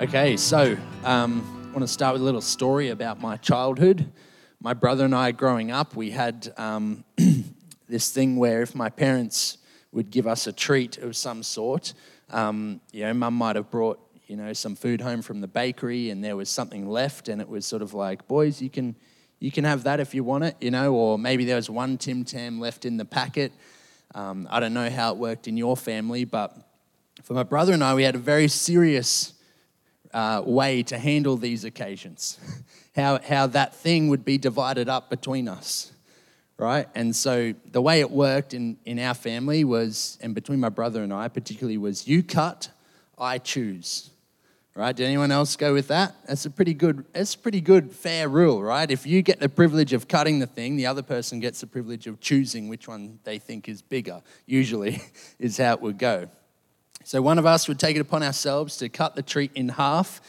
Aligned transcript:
Okay, 0.00 0.36
so 0.36 0.76
um, 1.02 1.44
I 1.64 1.72
want 1.72 1.80
to 1.80 1.88
start 1.88 2.12
with 2.12 2.22
a 2.22 2.24
little 2.24 2.40
story 2.40 2.90
about 2.90 3.20
my 3.20 3.36
childhood. 3.36 4.08
My 4.60 4.72
brother 4.72 5.04
and 5.04 5.12
I, 5.12 5.32
growing 5.32 5.72
up, 5.72 5.96
we 5.96 6.12
had 6.12 6.54
um, 6.56 7.04
this 7.88 8.12
thing 8.12 8.36
where 8.36 8.62
if 8.62 8.76
my 8.76 8.90
parents 8.90 9.58
would 9.90 10.12
give 10.12 10.28
us 10.28 10.46
a 10.46 10.52
treat 10.52 10.98
of 10.98 11.16
some 11.16 11.42
sort, 11.42 11.94
um, 12.30 12.80
you 12.92 13.02
know, 13.02 13.12
mum 13.12 13.34
might 13.34 13.56
have 13.56 13.72
brought, 13.72 13.98
you 14.28 14.36
know, 14.36 14.52
some 14.52 14.76
food 14.76 15.00
home 15.00 15.20
from 15.20 15.40
the 15.40 15.48
bakery 15.48 16.10
and 16.10 16.22
there 16.22 16.36
was 16.36 16.48
something 16.48 16.88
left 16.88 17.28
and 17.28 17.40
it 17.40 17.48
was 17.48 17.66
sort 17.66 17.82
of 17.82 17.92
like, 17.92 18.28
boys, 18.28 18.62
you 18.62 18.70
can, 18.70 18.94
you 19.40 19.50
can 19.50 19.64
have 19.64 19.82
that 19.82 19.98
if 19.98 20.14
you 20.14 20.22
want 20.22 20.44
it, 20.44 20.54
you 20.60 20.70
know, 20.70 20.94
or 20.94 21.18
maybe 21.18 21.44
there 21.44 21.56
was 21.56 21.68
one 21.68 21.98
Tim 21.98 22.24
Tam 22.24 22.60
left 22.60 22.84
in 22.84 22.98
the 22.98 23.04
packet. 23.04 23.50
Um, 24.14 24.46
I 24.48 24.60
don't 24.60 24.74
know 24.74 24.90
how 24.90 25.10
it 25.10 25.18
worked 25.18 25.48
in 25.48 25.56
your 25.56 25.76
family, 25.76 26.24
but 26.24 26.56
for 27.24 27.34
my 27.34 27.42
brother 27.42 27.72
and 27.72 27.82
I, 27.82 27.96
we 27.96 28.04
had 28.04 28.14
a 28.14 28.18
very 28.18 28.46
serious 28.46 29.32
uh, 30.12 30.42
way 30.44 30.82
to 30.84 30.98
handle 30.98 31.36
these 31.36 31.64
occasions, 31.64 32.38
how, 32.96 33.20
how 33.20 33.46
that 33.48 33.74
thing 33.74 34.08
would 34.08 34.24
be 34.24 34.38
divided 34.38 34.88
up 34.88 35.10
between 35.10 35.48
us, 35.48 35.92
right? 36.56 36.88
And 36.94 37.14
so 37.14 37.54
the 37.70 37.82
way 37.82 38.00
it 38.00 38.10
worked 38.10 38.54
in, 38.54 38.78
in 38.84 38.98
our 38.98 39.14
family 39.14 39.64
was, 39.64 40.18
and 40.20 40.34
between 40.34 40.60
my 40.60 40.68
brother 40.68 41.02
and 41.02 41.12
I 41.12 41.28
particularly, 41.28 41.78
was 41.78 42.08
you 42.08 42.22
cut, 42.22 42.70
I 43.18 43.38
choose. 43.38 44.10
Right? 44.74 44.94
Did 44.94 45.06
anyone 45.06 45.32
else 45.32 45.56
go 45.56 45.74
with 45.74 45.88
that? 45.88 46.14
That's 46.28 46.46
a 46.46 46.50
pretty 46.50 46.72
good, 46.72 47.04
that's 47.12 47.34
a 47.34 47.38
pretty 47.38 47.60
good 47.60 47.90
fair 47.90 48.28
rule, 48.28 48.62
right? 48.62 48.88
If 48.88 49.06
you 49.06 49.22
get 49.22 49.40
the 49.40 49.48
privilege 49.48 49.92
of 49.92 50.06
cutting 50.06 50.38
the 50.38 50.46
thing, 50.46 50.76
the 50.76 50.86
other 50.86 51.02
person 51.02 51.40
gets 51.40 51.60
the 51.60 51.66
privilege 51.66 52.06
of 52.06 52.20
choosing 52.20 52.68
which 52.68 52.86
one 52.86 53.18
they 53.24 53.40
think 53.40 53.68
is 53.68 53.82
bigger, 53.82 54.22
usually, 54.46 55.02
is 55.40 55.56
how 55.56 55.72
it 55.72 55.82
would 55.82 55.98
go. 55.98 56.28
So 57.08 57.22
one 57.22 57.38
of 57.38 57.46
us 57.46 57.68
would 57.68 57.78
take 57.78 57.96
it 57.96 58.00
upon 58.00 58.22
ourselves 58.22 58.76
to 58.76 58.90
cut 58.90 59.16
the 59.16 59.22
treat 59.22 59.50
in 59.54 59.70
half, 59.70 60.20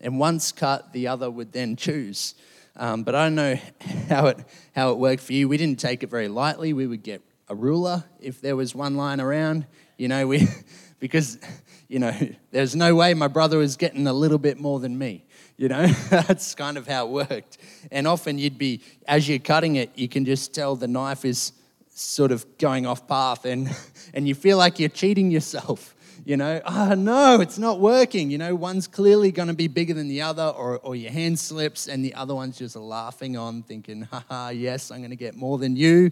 and 0.00 0.18
once 0.18 0.50
cut, 0.50 0.92
the 0.92 1.06
other 1.06 1.30
would 1.30 1.52
then 1.52 1.76
choose. 1.76 2.34
Um, 2.74 3.04
but 3.04 3.14
I 3.14 3.26
don't 3.26 3.36
know 3.36 3.54
how 4.08 4.26
it, 4.26 4.38
how 4.74 4.90
it 4.90 4.98
worked 4.98 5.22
for 5.22 5.32
you. 5.32 5.48
We 5.48 5.56
didn't 5.58 5.78
take 5.78 6.02
it 6.02 6.10
very 6.10 6.26
lightly. 6.26 6.72
We 6.72 6.88
would 6.88 7.04
get 7.04 7.22
a 7.48 7.54
ruler 7.54 8.02
if 8.18 8.40
there 8.40 8.56
was 8.56 8.74
one 8.74 8.96
lying 8.96 9.20
around, 9.20 9.64
you 9.96 10.08
know, 10.08 10.26
we, 10.26 10.48
because, 10.98 11.38
you 11.86 12.00
know, 12.00 12.12
there's 12.50 12.74
no 12.74 12.96
way 12.96 13.14
my 13.14 13.28
brother 13.28 13.58
was 13.58 13.76
getting 13.76 14.08
a 14.08 14.12
little 14.12 14.38
bit 14.38 14.58
more 14.58 14.80
than 14.80 14.98
me. 14.98 15.24
You 15.56 15.68
know, 15.68 15.86
that's 16.10 16.56
kind 16.56 16.76
of 16.76 16.88
how 16.88 17.06
it 17.06 17.10
worked. 17.12 17.58
And 17.92 18.08
often 18.08 18.38
you'd 18.38 18.58
be, 18.58 18.80
as 19.06 19.28
you're 19.28 19.38
cutting 19.38 19.76
it, 19.76 19.92
you 19.94 20.08
can 20.08 20.24
just 20.24 20.52
tell 20.52 20.74
the 20.74 20.88
knife 20.88 21.24
is 21.24 21.52
sort 21.90 22.32
of 22.32 22.44
going 22.58 22.86
off 22.86 23.06
path 23.06 23.44
and, 23.44 23.70
and 24.12 24.26
you 24.26 24.34
feel 24.34 24.58
like 24.58 24.80
you're 24.80 24.88
cheating 24.88 25.30
yourself 25.30 25.93
you 26.24 26.36
know, 26.36 26.60
oh 26.64 26.94
no, 26.94 27.40
it's 27.40 27.58
not 27.58 27.80
working. 27.80 28.30
You 28.30 28.38
know, 28.38 28.54
one's 28.54 28.86
clearly 28.86 29.30
going 29.30 29.48
to 29.48 29.54
be 29.54 29.68
bigger 29.68 29.94
than 29.94 30.08
the 30.08 30.22
other, 30.22 30.44
or, 30.44 30.78
or 30.78 30.96
your 30.96 31.12
hand 31.12 31.38
slips, 31.38 31.88
and 31.88 32.04
the 32.04 32.14
other 32.14 32.34
one's 32.34 32.58
just 32.58 32.76
laughing 32.76 33.36
on, 33.36 33.62
thinking, 33.62 34.02
haha, 34.02 34.48
yes, 34.50 34.90
I'm 34.90 34.98
going 34.98 35.10
to 35.10 35.16
get 35.16 35.36
more 35.36 35.58
than 35.58 35.76
you. 35.76 36.10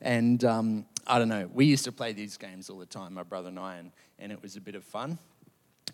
And 0.00 0.44
um, 0.44 0.86
I 1.06 1.18
don't 1.18 1.28
know, 1.28 1.48
we 1.52 1.64
used 1.64 1.84
to 1.84 1.92
play 1.92 2.12
these 2.12 2.36
games 2.36 2.70
all 2.70 2.78
the 2.78 2.86
time, 2.86 3.14
my 3.14 3.22
brother 3.22 3.48
and 3.48 3.58
I, 3.58 3.76
and, 3.76 3.92
and 4.18 4.32
it 4.32 4.42
was 4.42 4.56
a 4.56 4.60
bit 4.60 4.74
of 4.74 4.84
fun. 4.84 5.18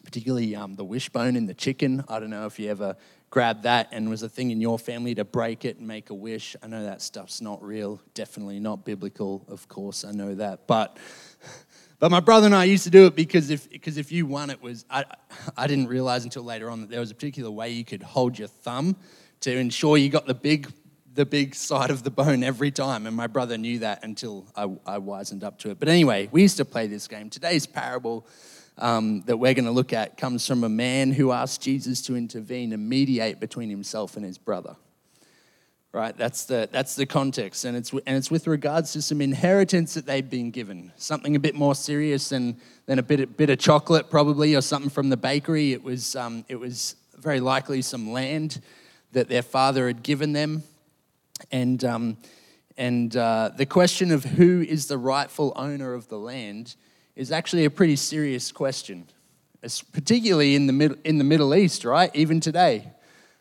Particularly 0.04 0.54
um, 0.54 0.74
the 0.74 0.84
wishbone 0.84 1.36
and 1.36 1.48
the 1.48 1.54
chicken. 1.54 2.04
I 2.08 2.20
don't 2.20 2.30
know 2.30 2.46
if 2.46 2.58
you 2.58 2.70
ever 2.70 2.96
grabbed 3.30 3.64
that 3.64 3.88
and 3.92 4.08
was 4.08 4.22
a 4.22 4.28
thing 4.28 4.50
in 4.50 4.60
your 4.60 4.78
family 4.78 5.14
to 5.14 5.24
break 5.24 5.64
it 5.64 5.76
and 5.76 5.86
make 5.86 6.08
a 6.08 6.14
wish. 6.14 6.56
I 6.62 6.66
know 6.66 6.84
that 6.84 7.02
stuff's 7.02 7.42
not 7.42 7.62
real, 7.62 8.00
definitely 8.14 8.58
not 8.58 8.84
biblical, 8.86 9.44
of 9.48 9.68
course, 9.68 10.04
I 10.04 10.12
know 10.12 10.34
that. 10.36 10.66
But 10.66 10.96
but 11.98 12.10
my 12.10 12.20
brother 12.20 12.46
and 12.46 12.54
I 12.54 12.64
used 12.64 12.84
to 12.84 12.90
do 12.90 13.06
it 13.06 13.16
because 13.16 13.50
if, 13.50 13.68
because 13.68 13.96
if 13.98 14.12
you 14.12 14.26
won, 14.26 14.50
it 14.50 14.62
was, 14.62 14.84
I, 14.88 15.04
I 15.56 15.66
didn't 15.66 15.88
realize 15.88 16.24
until 16.24 16.44
later 16.44 16.70
on 16.70 16.80
that 16.82 16.90
there 16.90 17.00
was 17.00 17.10
a 17.10 17.14
particular 17.14 17.50
way 17.50 17.70
you 17.70 17.84
could 17.84 18.02
hold 18.02 18.38
your 18.38 18.48
thumb 18.48 18.96
to 19.40 19.56
ensure 19.56 19.96
you 19.96 20.08
got 20.08 20.26
the 20.26 20.34
big, 20.34 20.70
the 21.14 21.26
big 21.26 21.54
side 21.54 21.90
of 21.90 22.04
the 22.04 22.10
bone 22.10 22.44
every 22.44 22.70
time. 22.70 23.06
And 23.06 23.16
my 23.16 23.26
brother 23.26 23.58
knew 23.58 23.80
that 23.80 24.04
until 24.04 24.46
I, 24.54 24.64
I 24.86 24.98
wisened 24.98 25.42
up 25.42 25.58
to 25.60 25.70
it. 25.70 25.80
But 25.80 25.88
anyway, 25.88 26.28
we 26.30 26.42
used 26.42 26.56
to 26.58 26.64
play 26.64 26.86
this 26.86 27.08
game. 27.08 27.30
Today's 27.30 27.66
parable 27.66 28.26
um, 28.78 29.22
that 29.22 29.36
we're 29.36 29.54
going 29.54 29.64
to 29.64 29.72
look 29.72 29.92
at 29.92 30.16
comes 30.16 30.46
from 30.46 30.62
a 30.62 30.68
man 30.68 31.10
who 31.10 31.32
asked 31.32 31.62
Jesus 31.62 32.00
to 32.02 32.16
intervene 32.16 32.72
and 32.72 32.88
mediate 32.88 33.40
between 33.40 33.70
himself 33.70 34.16
and 34.16 34.24
his 34.24 34.38
brother 34.38 34.76
right? 35.92 36.16
That's 36.16 36.44
the, 36.44 36.68
that's 36.70 36.96
the 36.96 37.06
context. 37.06 37.64
And 37.64 37.76
it's, 37.76 37.92
and 37.92 38.16
it's 38.16 38.30
with 38.30 38.46
regards 38.46 38.92
to 38.92 39.02
some 39.02 39.20
inheritance 39.20 39.94
that 39.94 40.06
they've 40.06 40.28
been 40.28 40.50
given, 40.50 40.92
something 40.96 41.34
a 41.34 41.40
bit 41.40 41.54
more 41.54 41.74
serious 41.74 42.28
than, 42.28 42.60
than 42.86 42.98
a 42.98 43.02
bit, 43.02 43.20
of, 43.20 43.36
bit 43.36 43.50
of 43.50 43.58
chocolate, 43.58 44.10
probably, 44.10 44.54
or 44.54 44.60
something 44.60 44.90
from 44.90 45.08
the 45.08 45.16
bakery. 45.16 45.72
It 45.72 45.82
was, 45.82 46.14
um, 46.14 46.44
it 46.48 46.56
was 46.56 46.96
very 47.16 47.40
likely 47.40 47.82
some 47.82 48.12
land 48.12 48.60
that 49.12 49.28
their 49.28 49.42
father 49.42 49.86
had 49.86 50.02
given 50.02 50.32
them. 50.34 50.62
And, 51.50 51.82
um, 51.84 52.16
and 52.76 53.16
uh, 53.16 53.50
the 53.56 53.66
question 53.66 54.12
of 54.12 54.24
who 54.24 54.60
is 54.60 54.86
the 54.88 54.98
rightful 54.98 55.52
owner 55.56 55.94
of 55.94 56.08
the 56.08 56.18
land 56.18 56.76
is 57.16 57.32
actually 57.32 57.64
a 57.64 57.70
pretty 57.70 57.96
serious 57.96 58.52
question, 58.52 59.06
particularly 59.92 60.54
in 60.54 60.66
the, 60.66 60.98
in 61.04 61.18
the 61.18 61.24
Middle 61.24 61.54
East, 61.54 61.84
right? 61.84 62.10
Even 62.14 62.40
today 62.40 62.92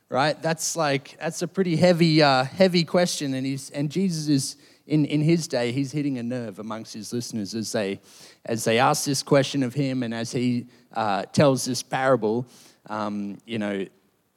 right? 0.10 0.42
That's 0.42 0.76
like 0.76 1.18
that's 1.20 1.42
a 1.42 1.48
pretty 1.48 1.76
heavy, 1.76 2.22
uh, 2.22 2.44
heavy 2.44 2.84
question, 2.84 3.34
and 3.34 3.46
he's 3.46 3.70
and 3.72 3.90
Jesus 3.90 4.28
is 4.28 4.58
in 4.86 5.06
in 5.06 5.22
his 5.22 5.48
day, 5.48 5.72
he's 5.72 5.92
hitting 5.92 6.18
a 6.18 6.24
nerve 6.24 6.60
amongst 6.60 6.94
his 6.94 7.12
listeners 7.12 7.54
as 7.54 7.72
they 7.72 8.00
as 8.46 8.64
they 8.64 8.80
ask 8.80 9.06
this 9.06 9.22
question 9.22 9.64
of 9.64 9.74
him, 9.74 10.04
and 10.04 10.14
as 10.14 10.32
he 10.32 10.68
uh, 10.94 11.24
tells 11.24 11.66
this 11.66 11.84
parable, 11.84 12.48
um, 12.90 13.38
you 13.46 13.60
know, 13.60 13.86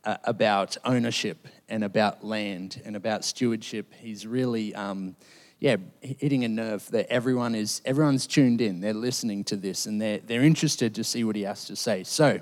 uh, 0.05 0.17
about 0.25 0.77
ownership 0.85 1.47
and 1.69 1.85
about 1.85 2.25
land 2.25 2.83
and 2.85 2.97
about 2.97 3.25
stewardship. 3.25 3.95
He's 3.99 4.27
really. 4.27 4.75
Um, 4.75 5.17
yeah, 5.63 5.77
hitting 6.01 6.43
a 6.45 6.49
nerve 6.49 6.91
that 6.93 7.07
everyone 7.13 7.55
is 7.55 7.83
everyone's 7.85 8.27
tuned 8.27 8.63
in. 8.63 8.81
They're 8.81 8.95
listening 8.95 9.45
to 9.45 9.57
this 9.57 9.85
and 9.85 10.01
they're 10.01 10.17
they're 10.17 10.43
interested 10.43 10.95
to 10.95 11.05
see 11.05 11.23
what 11.23 11.37
he 11.37 11.43
has 11.43 11.67
to 11.67 11.77
say. 11.77 12.03
So, 12.03 12.41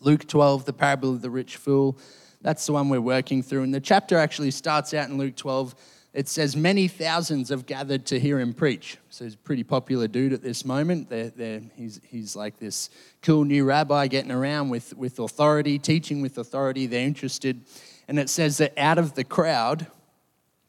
Luke 0.00 0.28
12, 0.28 0.66
the 0.66 0.74
parable 0.74 1.14
of 1.14 1.22
the 1.22 1.30
rich 1.30 1.56
fool. 1.56 1.98
That's 2.40 2.64
the 2.66 2.72
one 2.72 2.88
we're 2.88 3.00
working 3.00 3.42
through. 3.42 3.64
And 3.64 3.74
the 3.74 3.80
chapter 3.80 4.16
actually 4.16 4.52
starts 4.52 4.94
out 4.94 5.08
in 5.08 5.18
Luke 5.18 5.36
12. 5.36 5.74
It 6.14 6.28
says, 6.28 6.56
Many 6.56 6.88
thousands 6.88 7.48
have 7.48 7.66
gathered 7.66 8.06
to 8.06 8.20
hear 8.20 8.38
him 8.38 8.54
preach. 8.54 8.98
So 9.10 9.24
he's 9.24 9.34
a 9.34 9.38
pretty 9.38 9.64
popular 9.64 10.08
dude 10.08 10.32
at 10.32 10.42
this 10.42 10.64
moment. 10.64 11.10
They're, 11.10 11.30
they're, 11.30 11.60
he's, 11.74 12.00
he's 12.04 12.36
like 12.36 12.58
this 12.58 12.90
cool 13.22 13.44
new 13.44 13.64
rabbi 13.64 14.06
getting 14.06 14.30
around 14.30 14.68
with, 14.68 14.96
with 14.96 15.18
authority, 15.18 15.78
teaching 15.78 16.22
with 16.22 16.38
authority. 16.38 16.86
They're 16.86 17.06
interested. 17.06 17.62
And 18.06 18.18
it 18.18 18.30
says 18.30 18.58
that 18.58 18.72
out 18.78 18.98
of 18.98 19.14
the 19.14 19.24
crowd, 19.24 19.88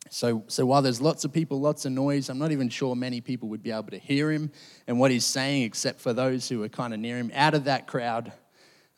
so, 0.10 0.44
so 0.48 0.66
while 0.66 0.82
there's 0.82 1.00
lots 1.00 1.24
of 1.24 1.32
people, 1.32 1.60
lots 1.62 1.86
of 1.86 1.92
noise, 1.92 2.30
I'm 2.30 2.40
not 2.40 2.52
even 2.52 2.70
sure 2.70 2.96
many 2.96 3.22
people 3.22 3.48
would 3.50 3.62
be 3.62 3.72
able 3.72 3.92
to 3.92 4.00
hear 4.00 4.32
him 4.32 4.52
and 4.88 5.00
what 5.00 5.12
he's 5.12 5.26
saying, 5.26 5.64
except 5.64 6.00
for 6.02 6.14
those 6.14 6.50
who 6.50 6.64
are 6.64 6.70
kind 6.70 6.94
of 6.94 7.00
near 7.00 7.18
him. 7.18 7.32
Out 7.36 7.54
of 7.54 7.66
that 7.66 7.86
crowd, 7.86 8.32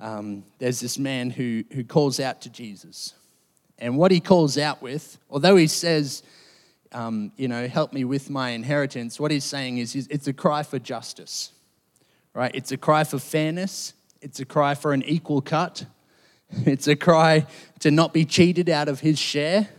um, 0.02 0.44
there's 0.58 0.80
this 0.80 0.98
man 0.98 1.30
who, 1.30 1.64
who 1.72 1.84
calls 1.84 2.20
out 2.20 2.42
to 2.42 2.50
Jesus. 2.50 3.14
And 3.78 3.98
what 3.98 4.12
he 4.12 4.20
calls 4.20 4.58
out 4.58 4.82
with, 4.82 5.18
although 5.30 5.56
he 5.56 5.68
says, 5.68 6.24
um, 6.92 7.32
you 7.38 7.48
know, 7.48 7.68
help 7.68 7.94
me 7.94 8.04
with 8.04 8.30
my 8.30 8.50
inheritance, 8.50 9.20
what 9.20 9.32
he's 9.32 9.46
saying 9.46 9.78
is 9.78 9.96
it's 9.96 10.28
a 10.28 10.34
cry 10.34 10.64
for 10.64 10.80
justice, 10.80 11.52
right? 12.34 12.52
It's 12.54 12.72
a 12.72 12.78
cry 12.78 13.04
for 13.04 13.20
fairness, 13.20 13.94
it's 14.22 14.40
a 14.40 14.46
cry 14.46 14.74
for 14.74 14.92
an 14.92 15.04
equal 15.04 15.42
cut, 15.42 15.86
it's 16.50 16.88
a 16.88 16.96
cry 16.96 17.46
to 17.80 17.92
not 17.92 18.12
be 18.12 18.26
cheated 18.26 18.70
out 18.70 18.90
of 18.90 19.00
his 19.00 19.20
share. 19.20 19.70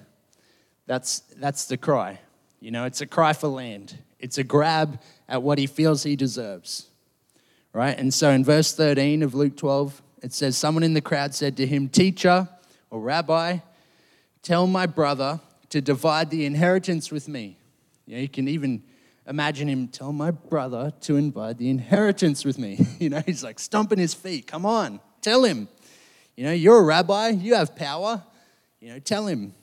That's, 0.87 1.21
that's 1.37 1.67
the 1.67 1.77
cry. 1.77 2.21
You 2.61 2.71
know, 2.71 2.85
it's 2.85 3.01
a 3.01 3.07
cry 3.07 3.33
for 3.33 3.49
land, 3.49 3.99
it's 4.21 4.39
a 4.39 4.45
grab 4.45 5.01
at 5.29 5.43
what 5.43 5.59
he 5.59 5.67
feels 5.67 6.05
he 6.05 6.15
deserves, 6.15 6.87
right? 7.73 7.99
And 7.99 8.15
so 8.15 8.31
in 8.31 8.45
verse 8.45 8.73
13 8.73 9.25
of 9.25 9.35
Luke 9.35 9.57
12, 9.57 10.01
it 10.23 10.33
says, 10.33 10.57
Someone 10.57 10.83
in 10.83 10.95
the 10.95 11.01
crowd 11.01 11.35
said 11.35 11.57
to 11.59 11.67
him, 11.67 11.89
Teacher 11.89 12.49
or 12.91 13.01
Rabbi, 13.01 13.59
tell 14.43 14.67
my 14.67 14.87
brother 14.87 15.41
to 15.71 15.81
divide 15.81 16.31
the 16.31 16.47
inheritance 16.47 17.11
with 17.11 17.29
me. 17.29 17.57
You, 18.07 18.17
know, 18.17 18.23
you 18.23 18.29
can 18.29 18.49
even 18.49 18.83
imagine 19.27 19.69
him 19.69 19.89
tell 19.89 20.13
my 20.13 20.31
brother 20.31 20.93
to 21.03 21.21
divide 21.21 21.59
the 21.59 21.71
inheritance 21.71 22.45
with 22.45 22.59
me. 22.59 22.87
You 22.99 23.11
know, 23.11 23.23
he's 23.27 23.43
like 23.43 23.59
stomping 23.59 23.99
his 23.99 24.15
feet. 24.15 24.47
Come 24.47 24.65
on, 24.65 25.01
tell 25.21 25.43
him. 25.43 25.69
You 26.37 26.45
know, 26.45 26.53
you're 26.53 26.79
a 26.79 26.83
rabbi, 26.83 27.31
you 27.31 27.55
have 27.55 27.75
power. 27.75 28.23
You 28.81 28.91
know, 28.91 28.99
tell 28.99 29.27
him. 29.27 29.55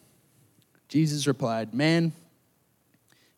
Jesus 0.90 1.28
replied, 1.28 1.74
Man, 1.74 2.12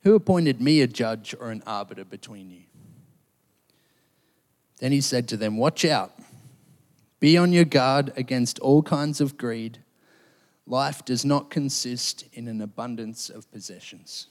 who 0.03 0.15
appointed 0.15 0.59
me 0.61 0.81
a 0.81 0.87
judge 0.87 1.35
or 1.39 1.51
an 1.51 1.61
arbiter 1.67 2.05
between 2.05 2.49
you? 2.49 2.61
Then 4.79 4.91
he 4.91 5.01
said 5.01 5.27
to 5.29 5.37
them, 5.37 5.57
Watch 5.57 5.85
out. 5.85 6.13
Be 7.21 7.37
on 7.37 7.53
your 7.53 7.65
guard 7.65 8.11
against 8.17 8.57
all 8.59 8.81
kinds 8.81 9.21
of 9.21 9.37
greed. 9.37 9.77
Life 10.65 11.05
does 11.05 11.23
not 11.23 11.51
consist 11.51 12.25
in 12.33 12.47
an 12.47 12.61
abundance 12.61 13.29
of 13.29 13.49
possessions. 13.51 14.27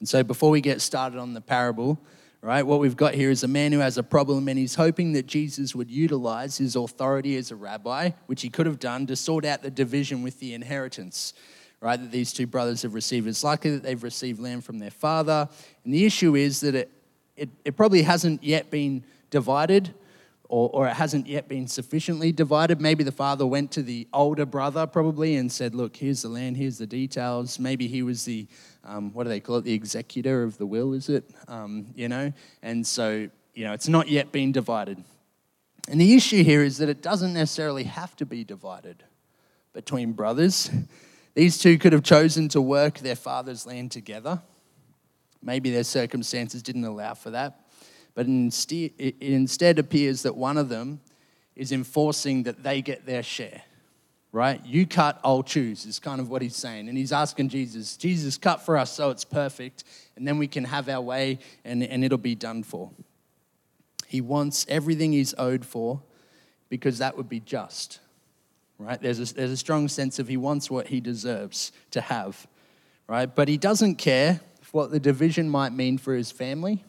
And 0.00 0.08
so, 0.08 0.24
before 0.24 0.50
we 0.50 0.60
get 0.60 0.80
started 0.80 1.18
on 1.18 1.32
the 1.32 1.40
parable, 1.40 2.00
right? 2.42 2.66
What 2.66 2.80
we've 2.80 2.96
got 2.96 3.14
here 3.14 3.30
is 3.30 3.44
a 3.44 3.48
man 3.48 3.70
who 3.70 3.78
has 3.78 3.98
a 3.98 4.02
problem 4.02 4.48
and 4.48 4.58
he's 4.58 4.74
hoping 4.74 5.12
that 5.12 5.26
Jesus 5.26 5.72
would 5.74 5.90
utilize 5.90 6.58
his 6.58 6.74
authority 6.74 7.36
as 7.36 7.52
a 7.52 7.56
rabbi, 7.56 8.10
which 8.26 8.42
he 8.42 8.48
could 8.48 8.66
have 8.66 8.80
done, 8.80 9.06
to 9.06 9.14
sort 9.14 9.44
out 9.44 9.62
the 9.62 9.70
division 9.70 10.22
with 10.22 10.40
the 10.40 10.54
inheritance, 10.54 11.34
right? 11.80 12.00
That 12.00 12.10
these 12.10 12.32
two 12.32 12.48
brothers 12.48 12.82
have 12.82 12.94
received. 12.94 13.28
It's 13.28 13.44
likely 13.44 13.70
that 13.72 13.84
they've 13.84 14.02
received 14.02 14.40
land 14.40 14.64
from 14.64 14.80
their 14.80 14.90
father. 14.90 15.48
And 15.84 15.94
the 15.94 16.04
issue 16.04 16.34
is 16.34 16.60
that 16.60 16.74
it, 16.74 16.90
it, 17.36 17.48
it 17.64 17.76
probably 17.76 18.02
hasn't 18.02 18.42
yet 18.42 18.70
been 18.70 19.04
divided 19.30 19.94
or, 20.50 20.68
or 20.72 20.88
it 20.88 20.94
hasn't 20.94 21.28
yet 21.28 21.48
been 21.48 21.68
sufficiently 21.68 22.32
divided. 22.32 22.80
Maybe 22.80 23.04
the 23.04 23.12
father 23.12 23.46
went 23.46 23.70
to 23.72 23.84
the 23.84 24.08
older 24.12 24.44
brother 24.44 24.84
probably 24.84 25.36
and 25.36 25.50
said, 25.50 25.76
Look, 25.76 25.96
here's 25.96 26.22
the 26.22 26.28
land, 26.28 26.56
here's 26.56 26.76
the 26.76 26.88
details. 26.88 27.60
Maybe 27.60 27.86
he 27.86 28.02
was 28.02 28.24
the, 28.24 28.48
um, 28.82 29.12
what 29.12 29.22
do 29.22 29.28
they 29.28 29.38
call 29.38 29.56
it, 29.56 29.64
the 29.64 29.72
executor 29.72 30.42
of 30.42 30.58
the 30.58 30.66
will, 30.66 30.92
is 30.92 31.08
it? 31.08 31.30
Um, 31.46 31.86
you 31.94 32.08
know? 32.08 32.32
And 32.62 32.84
so, 32.84 33.28
you 33.54 33.64
know, 33.64 33.72
it's 33.72 33.86
not 33.86 34.08
yet 34.08 34.32
been 34.32 34.50
divided. 34.50 35.02
And 35.88 36.00
the 36.00 36.14
issue 36.14 36.42
here 36.42 36.64
is 36.64 36.78
that 36.78 36.88
it 36.88 37.00
doesn't 37.00 37.32
necessarily 37.32 37.84
have 37.84 38.16
to 38.16 38.26
be 38.26 38.42
divided 38.42 39.04
between 39.72 40.12
brothers. 40.12 40.68
These 41.34 41.58
two 41.58 41.78
could 41.78 41.92
have 41.92 42.02
chosen 42.02 42.48
to 42.48 42.60
work 42.60 42.98
their 42.98 43.14
father's 43.14 43.66
land 43.66 43.92
together. 43.92 44.42
Maybe 45.40 45.70
their 45.70 45.84
circumstances 45.84 46.60
didn't 46.60 46.84
allow 46.84 47.14
for 47.14 47.30
that 47.30 47.69
but 48.14 48.26
it 48.28 49.14
instead 49.20 49.78
appears 49.78 50.22
that 50.22 50.36
one 50.36 50.58
of 50.58 50.68
them 50.68 51.00
is 51.56 51.72
enforcing 51.72 52.44
that 52.44 52.62
they 52.62 52.82
get 52.82 53.06
their 53.06 53.22
share, 53.22 53.62
right? 54.32 54.64
You 54.64 54.86
cut, 54.86 55.20
I'll 55.24 55.42
choose, 55.42 55.84
is 55.86 55.98
kind 55.98 56.20
of 56.20 56.30
what 56.30 56.42
he's 56.42 56.56
saying. 56.56 56.88
And 56.88 56.96
he's 56.96 57.12
asking 57.12 57.50
Jesus, 57.50 57.96
Jesus, 57.96 58.38
cut 58.38 58.62
for 58.62 58.76
us 58.76 58.92
so 58.92 59.10
it's 59.10 59.24
perfect, 59.24 59.84
and 60.16 60.26
then 60.26 60.38
we 60.38 60.46
can 60.46 60.64
have 60.64 60.88
our 60.88 61.00
way 61.00 61.38
and, 61.64 61.82
and 61.82 62.04
it'll 62.04 62.18
be 62.18 62.34
done 62.34 62.62
for. 62.62 62.90
He 64.06 64.20
wants 64.20 64.66
everything 64.68 65.12
he's 65.12 65.34
owed 65.38 65.64
for 65.64 66.02
because 66.68 66.98
that 66.98 67.16
would 67.16 67.28
be 67.28 67.40
just, 67.40 68.00
right? 68.78 69.00
There's 69.00 69.20
a, 69.30 69.34
there's 69.34 69.52
a 69.52 69.56
strong 69.56 69.88
sense 69.88 70.18
of 70.18 70.28
he 70.28 70.36
wants 70.36 70.70
what 70.70 70.88
he 70.88 71.00
deserves 71.00 71.72
to 71.92 72.00
have, 72.00 72.46
right? 73.06 73.32
But 73.32 73.48
he 73.48 73.56
doesn't 73.56 73.96
care 73.96 74.40
what 74.72 74.90
the 74.90 75.00
division 75.00 75.48
might 75.48 75.72
mean 75.72 75.98
for 75.98 76.14
his 76.14 76.30
family 76.30 76.84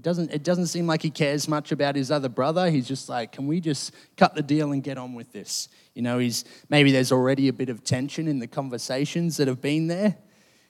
it 0.00 0.04
doesn't, 0.04 0.32
it 0.32 0.42
doesn't 0.42 0.68
seem 0.68 0.86
like 0.86 1.02
he 1.02 1.10
cares 1.10 1.46
much 1.46 1.72
about 1.72 1.94
his 1.94 2.10
other 2.10 2.30
brother. 2.30 2.70
He's 2.70 2.88
just 2.88 3.10
like, 3.10 3.32
can 3.32 3.46
we 3.46 3.60
just 3.60 3.92
cut 4.16 4.34
the 4.34 4.40
deal 4.40 4.72
and 4.72 4.82
get 4.82 4.96
on 4.96 5.12
with 5.12 5.30
this? 5.30 5.68
You 5.92 6.00
know, 6.00 6.16
he's, 6.16 6.46
maybe 6.70 6.90
there's 6.90 7.12
already 7.12 7.48
a 7.48 7.52
bit 7.52 7.68
of 7.68 7.84
tension 7.84 8.26
in 8.26 8.38
the 8.38 8.46
conversations 8.46 9.36
that 9.36 9.46
have 9.46 9.60
been 9.60 9.88
there. 9.88 10.16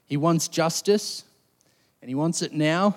He 0.04 0.16
wants 0.16 0.48
justice, 0.48 1.22
and 2.02 2.08
he 2.08 2.16
wants 2.16 2.42
it 2.42 2.52
now. 2.52 2.96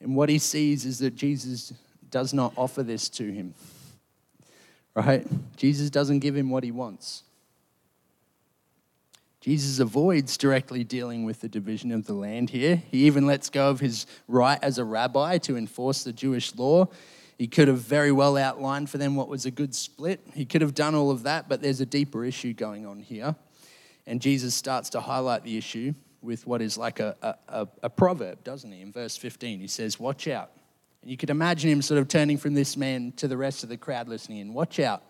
And 0.00 0.16
what 0.16 0.28
he 0.28 0.40
sees 0.40 0.84
is 0.84 0.98
that 0.98 1.14
Jesus 1.14 1.72
does 2.10 2.34
not 2.34 2.52
offer 2.56 2.82
this 2.82 3.08
to 3.10 3.30
him. 3.30 3.54
Right? 4.92 5.24
Jesus 5.56 5.88
doesn't 5.88 6.18
give 6.18 6.36
him 6.36 6.50
what 6.50 6.64
he 6.64 6.72
wants. 6.72 7.22
Jesus 9.40 9.78
avoids 9.78 10.36
directly 10.36 10.82
dealing 10.82 11.24
with 11.24 11.40
the 11.40 11.48
division 11.48 11.92
of 11.92 12.06
the 12.06 12.14
land 12.14 12.50
here. 12.50 12.82
He 12.90 13.06
even 13.06 13.26
lets 13.26 13.50
go 13.50 13.70
of 13.70 13.78
his 13.78 14.06
right 14.26 14.58
as 14.62 14.78
a 14.78 14.84
rabbi 14.84 15.38
to 15.38 15.56
enforce 15.56 16.02
the 16.02 16.12
Jewish 16.12 16.54
law. 16.56 16.88
He 17.38 17.46
could 17.46 17.68
have 17.68 17.78
very 17.78 18.10
well 18.10 18.36
outlined 18.36 18.90
for 18.90 18.98
them 18.98 19.14
what 19.14 19.28
was 19.28 19.46
a 19.46 19.52
good 19.52 19.74
split. 19.76 20.20
He 20.34 20.44
could 20.44 20.60
have 20.60 20.74
done 20.74 20.96
all 20.96 21.12
of 21.12 21.22
that, 21.22 21.48
but 21.48 21.62
there's 21.62 21.80
a 21.80 21.86
deeper 21.86 22.24
issue 22.24 22.52
going 22.52 22.84
on 22.84 22.98
here. 22.98 23.36
And 24.06 24.20
Jesus 24.20 24.56
starts 24.56 24.90
to 24.90 25.00
highlight 25.00 25.44
the 25.44 25.56
issue 25.56 25.94
with 26.20 26.44
what 26.44 26.60
is 26.60 26.76
like 26.76 26.98
a, 26.98 27.36
a, 27.48 27.68
a 27.84 27.90
proverb, 27.90 28.42
doesn't 28.42 28.72
he? 28.72 28.80
In 28.80 28.90
verse 28.90 29.16
15, 29.16 29.60
he 29.60 29.68
says, 29.68 30.00
Watch 30.00 30.26
out. 30.26 30.50
And 31.02 31.10
you 31.12 31.16
could 31.16 31.30
imagine 31.30 31.70
him 31.70 31.80
sort 31.80 32.00
of 32.00 32.08
turning 32.08 32.38
from 32.38 32.54
this 32.54 32.76
man 32.76 33.12
to 33.12 33.28
the 33.28 33.36
rest 33.36 33.62
of 33.62 33.68
the 33.68 33.76
crowd 33.76 34.08
listening 34.08 34.38
in. 34.38 34.52
Watch 34.52 34.80
out. 34.80 35.04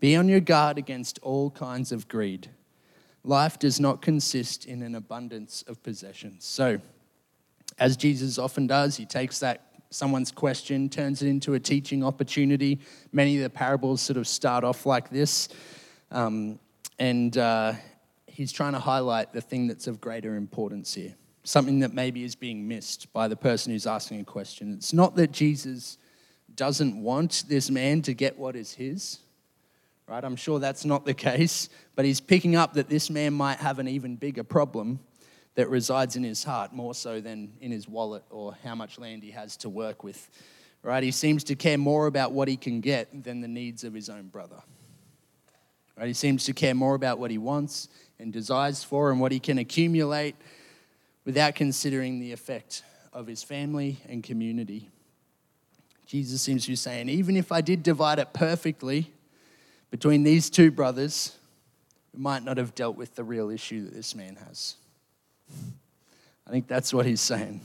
Be 0.00 0.16
on 0.16 0.28
your 0.28 0.40
guard 0.40 0.76
against 0.76 1.18
all 1.22 1.50
kinds 1.50 1.92
of 1.92 2.08
greed 2.08 2.50
Life 3.24 3.58
does 3.58 3.80
not 3.80 4.02
consist 4.02 4.66
in 4.66 4.82
an 4.82 4.94
abundance 4.94 5.64
of 5.66 5.82
possessions. 5.82 6.44
So, 6.44 6.80
as 7.78 7.96
Jesus 7.96 8.38
often 8.38 8.66
does, 8.66 8.96
he 8.96 9.06
takes 9.06 9.40
that 9.40 9.62
someone's 9.90 10.30
question, 10.30 10.88
turns 10.88 11.22
it 11.22 11.28
into 11.28 11.54
a 11.54 11.60
teaching 11.60 12.04
opportunity. 12.04 12.80
Many 13.12 13.36
of 13.38 13.42
the 13.42 13.50
parables 13.50 14.02
sort 14.02 14.16
of 14.16 14.28
start 14.28 14.64
off 14.64 14.86
like 14.86 15.08
this. 15.08 15.48
Um, 16.10 16.58
and 16.98 17.36
uh, 17.38 17.74
he's 18.26 18.52
trying 18.52 18.72
to 18.72 18.78
highlight 18.78 19.32
the 19.32 19.40
thing 19.40 19.66
that's 19.66 19.86
of 19.86 20.00
greater 20.00 20.36
importance 20.36 20.94
here, 20.94 21.14
something 21.44 21.80
that 21.80 21.94
maybe 21.94 22.24
is 22.24 22.34
being 22.34 22.66
missed 22.66 23.12
by 23.12 23.28
the 23.28 23.36
person 23.36 23.72
who's 23.72 23.86
asking 23.86 24.20
a 24.20 24.24
question. 24.24 24.74
It's 24.74 24.92
not 24.92 25.16
that 25.16 25.32
Jesus 25.32 25.98
doesn't 26.54 27.00
want 27.00 27.44
this 27.48 27.70
man 27.70 28.02
to 28.02 28.14
get 28.14 28.38
what 28.38 28.56
is 28.56 28.74
his, 28.74 29.18
right? 30.08 30.24
I'm 30.24 30.36
sure 30.36 30.58
that's 30.58 30.84
not 30.84 31.04
the 31.04 31.14
case, 31.14 31.68
but 31.94 32.04
he's 32.04 32.20
picking 32.20 32.56
up 32.56 32.74
that 32.74 32.88
this 32.88 33.10
man 33.10 33.32
might 33.32 33.58
have 33.58 33.78
an 33.78 33.88
even 33.88 34.16
bigger 34.16 34.44
problem 34.44 35.00
that 35.54 35.68
resides 35.70 36.16
in 36.16 36.24
his 36.24 36.44
heart 36.44 36.72
more 36.72 36.94
so 36.94 37.20
than 37.20 37.52
in 37.60 37.70
his 37.70 37.88
wallet 37.88 38.24
or 38.30 38.56
how 38.64 38.74
much 38.74 38.98
land 38.98 39.22
he 39.22 39.30
has 39.30 39.56
to 39.58 39.68
work 39.68 40.02
with, 40.02 40.28
right? 40.82 41.02
He 41.02 41.10
seems 41.10 41.44
to 41.44 41.54
care 41.54 41.78
more 41.78 42.06
about 42.06 42.32
what 42.32 42.48
he 42.48 42.56
can 42.56 42.80
get 42.80 43.24
than 43.24 43.40
the 43.40 43.48
needs 43.48 43.84
of 43.84 43.94
his 43.94 44.08
own 44.10 44.28
brother, 44.28 44.60
right? 45.96 46.08
He 46.08 46.12
seems 46.12 46.44
to 46.44 46.52
care 46.52 46.74
more 46.74 46.94
about 46.94 47.18
what 47.18 47.30
he 47.30 47.38
wants 47.38 47.88
and 48.18 48.32
desires 48.32 48.82
for 48.82 49.10
and 49.10 49.20
what 49.20 49.32
he 49.32 49.38
can 49.38 49.58
accumulate 49.58 50.34
without 51.24 51.54
considering 51.54 52.20
the 52.20 52.32
effect 52.32 52.82
of 53.12 53.26
his 53.26 53.42
family 53.42 54.00
and 54.08 54.22
community. 54.22 54.90
Jesus 56.04 56.42
seems 56.42 56.64
to 56.64 56.72
be 56.72 56.76
saying, 56.76 57.08
even 57.08 57.36
if 57.36 57.50
I 57.50 57.60
did 57.60 57.82
divide 57.82 58.18
it 58.18 58.32
perfectly, 58.34 59.13
between 59.94 60.24
these 60.24 60.50
two 60.50 60.72
brothers, 60.72 61.36
we 62.12 62.20
might 62.20 62.42
not 62.42 62.56
have 62.56 62.74
dealt 62.74 62.96
with 62.96 63.14
the 63.14 63.22
real 63.22 63.48
issue 63.48 63.84
that 63.84 63.94
this 63.94 64.16
man 64.16 64.36
has. 64.48 64.74
I 66.48 66.50
think 66.50 66.66
that's 66.66 66.92
what 66.92 67.06
he's 67.06 67.20
saying. 67.20 67.60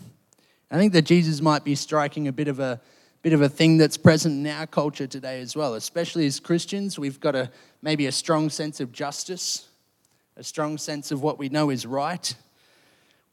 I 0.70 0.78
think 0.78 0.94
that 0.94 1.06
Jesus 1.06 1.42
might 1.42 1.64
be 1.64 1.74
striking 1.74 2.28
a 2.28 2.32
bit 2.32 2.48
of 2.48 2.60
a 2.60 2.80
bit 3.24 3.34
of 3.34 3.42
a 3.42 3.50
thing 3.50 3.80
that's 3.80 3.98
present 3.98 4.46
in 4.46 4.54
our 4.54 4.68
culture 4.68 5.08
today 5.08 5.42
as 5.42 5.56
well, 5.56 5.74
especially 5.74 6.28
as 6.28 6.40
Christians. 6.40 7.00
We've 7.00 7.20
got 7.20 7.36
a 7.36 7.50
maybe 7.82 8.06
a 8.06 8.12
strong 8.12 8.52
sense 8.52 8.80
of 8.80 8.92
justice, 8.92 9.68
a 10.38 10.44
strong 10.44 10.78
sense 10.78 11.10
of 11.10 11.24
what 11.24 11.40
we 11.40 11.50
know 11.50 11.72
is 11.72 11.88
right. 11.88 12.32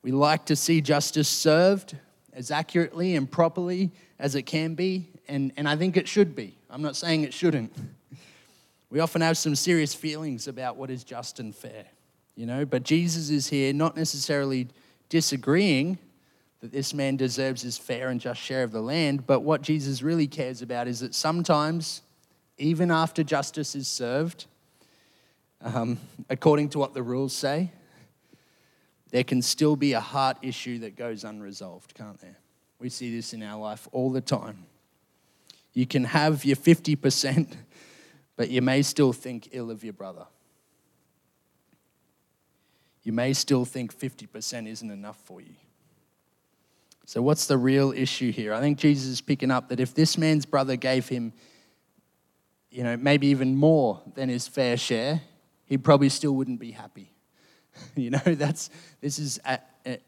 We 0.00 0.10
like 0.10 0.46
to 0.46 0.56
see 0.56 0.80
justice 0.80 1.28
served 1.28 1.98
as 2.32 2.50
accurately 2.50 3.14
and 3.14 3.30
properly 3.30 3.90
as 4.18 4.34
it 4.36 4.44
can 4.44 4.74
be, 4.74 5.10
and, 5.28 5.52
and 5.58 5.68
I 5.68 5.76
think 5.76 5.98
it 5.98 6.08
should 6.08 6.34
be. 6.34 6.56
I'm 6.70 6.80
not 6.80 6.96
saying 6.96 7.24
it 7.24 7.34
shouldn't. 7.34 7.74
We 8.90 9.00
often 9.00 9.20
have 9.20 9.36
some 9.36 9.56
serious 9.56 9.94
feelings 9.94 10.46
about 10.46 10.76
what 10.76 10.90
is 10.90 11.02
just 11.02 11.40
and 11.40 11.54
fair, 11.54 11.86
you 12.36 12.46
know, 12.46 12.64
but 12.64 12.82
Jesus 12.82 13.30
is 13.30 13.48
here 13.48 13.72
not 13.72 13.96
necessarily 13.96 14.68
disagreeing 15.08 15.98
that 16.60 16.72
this 16.72 16.94
man 16.94 17.16
deserves 17.16 17.62
his 17.62 17.76
fair 17.76 18.08
and 18.08 18.20
just 18.20 18.40
share 18.40 18.62
of 18.62 18.72
the 18.72 18.80
land, 18.80 19.26
but 19.26 19.40
what 19.40 19.62
Jesus 19.62 20.02
really 20.02 20.26
cares 20.26 20.62
about 20.62 20.88
is 20.88 21.00
that 21.00 21.14
sometimes, 21.14 22.02
even 22.58 22.90
after 22.90 23.22
justice 23.22 23.74
is 23.74 23.88
served, 23.88 24.46
um, 25.62 25.98
according 26.30 26.68
to 26.70 26.78
what 26.78 26.94
the 26.94 27.02
rules 27.02 27.32
say, 27.32 27.72
there 29.10 29.24
can 29.24 29.42
still 29.42 29.76
be 29.76 29.92
a 29.92 30.00
heart 30.00 30.38
issue 30.42 30.78
that 30.80 30.96
goes 30.96 31.24
unresolved, 31.24 31.94
can't 31.94 32.20
there? 32.20 32.36
We 32.78 32.88
see 32.88 33.14
this 33.14 33.32
in 33.32 33.42
our 33.42 33.58
life 33.58 33.88
all 33.92 34.10
the 34.10 34.20
time. 34.20 34.66
You 35.72 35.86
can 35.86 36.04
have 36.04 36.44
your 36.44 36.56
50% 36.56 37.48
but 38.36 38.50
you 38.50 38.62
may 38.62 38.82
still 38.82 39.12
think 39.12 39.48
ill 39.52 39.70
of 39.70 39.82
your 39.82 39.92
brother. 39.92 40.26
You 43.02 43.12
may 43.12 43.32
still 43.32 43.64
think 43.64 43.96
50% 43.96 44.68
isn't 44.68 44.90
enough 44.90 45.18
for 45.24 45.40
you. 45.40 45.54
So, 47.04 47.22
what's 47.22 47.46
the 47.46 47.56
real 47.56 47.92
issue 47.92 48.32
here? 48.32 48.52
I 48.52 48.60
think 48.60 48.78
Jesus 48.78 49.06
is 49.06 49.20
picking 49.20 49.52
up 49.52 49.68
that 49.68 49.78
if 49.78 49.94
this 49.94 50.18
man's 50.18 50.44
brother 50.44 50.74
gave 50.74 51.08
him, 51.08 51.32
you 52.68 52.82
know, 52.82 52.96
maybe 52.96 53.28
even 53.28 53.54
more 53.54 54.02
than 54.14 54.28
his 54.28 54.48
fair 54.48 54.76
share, 54.76 55.20
he 55.66 55.78
probably 55.78 56.08
still 56.08 56.32
wouldn't 56.32 56.58
be 56.58 56.72
happy. 56.72 57.12
you 57.94 58.10
know, 58.10 58.18
that's, 58.24 58.70
this 59.00 59.20
is, 59.20 59.38
uh, 59.44 59.58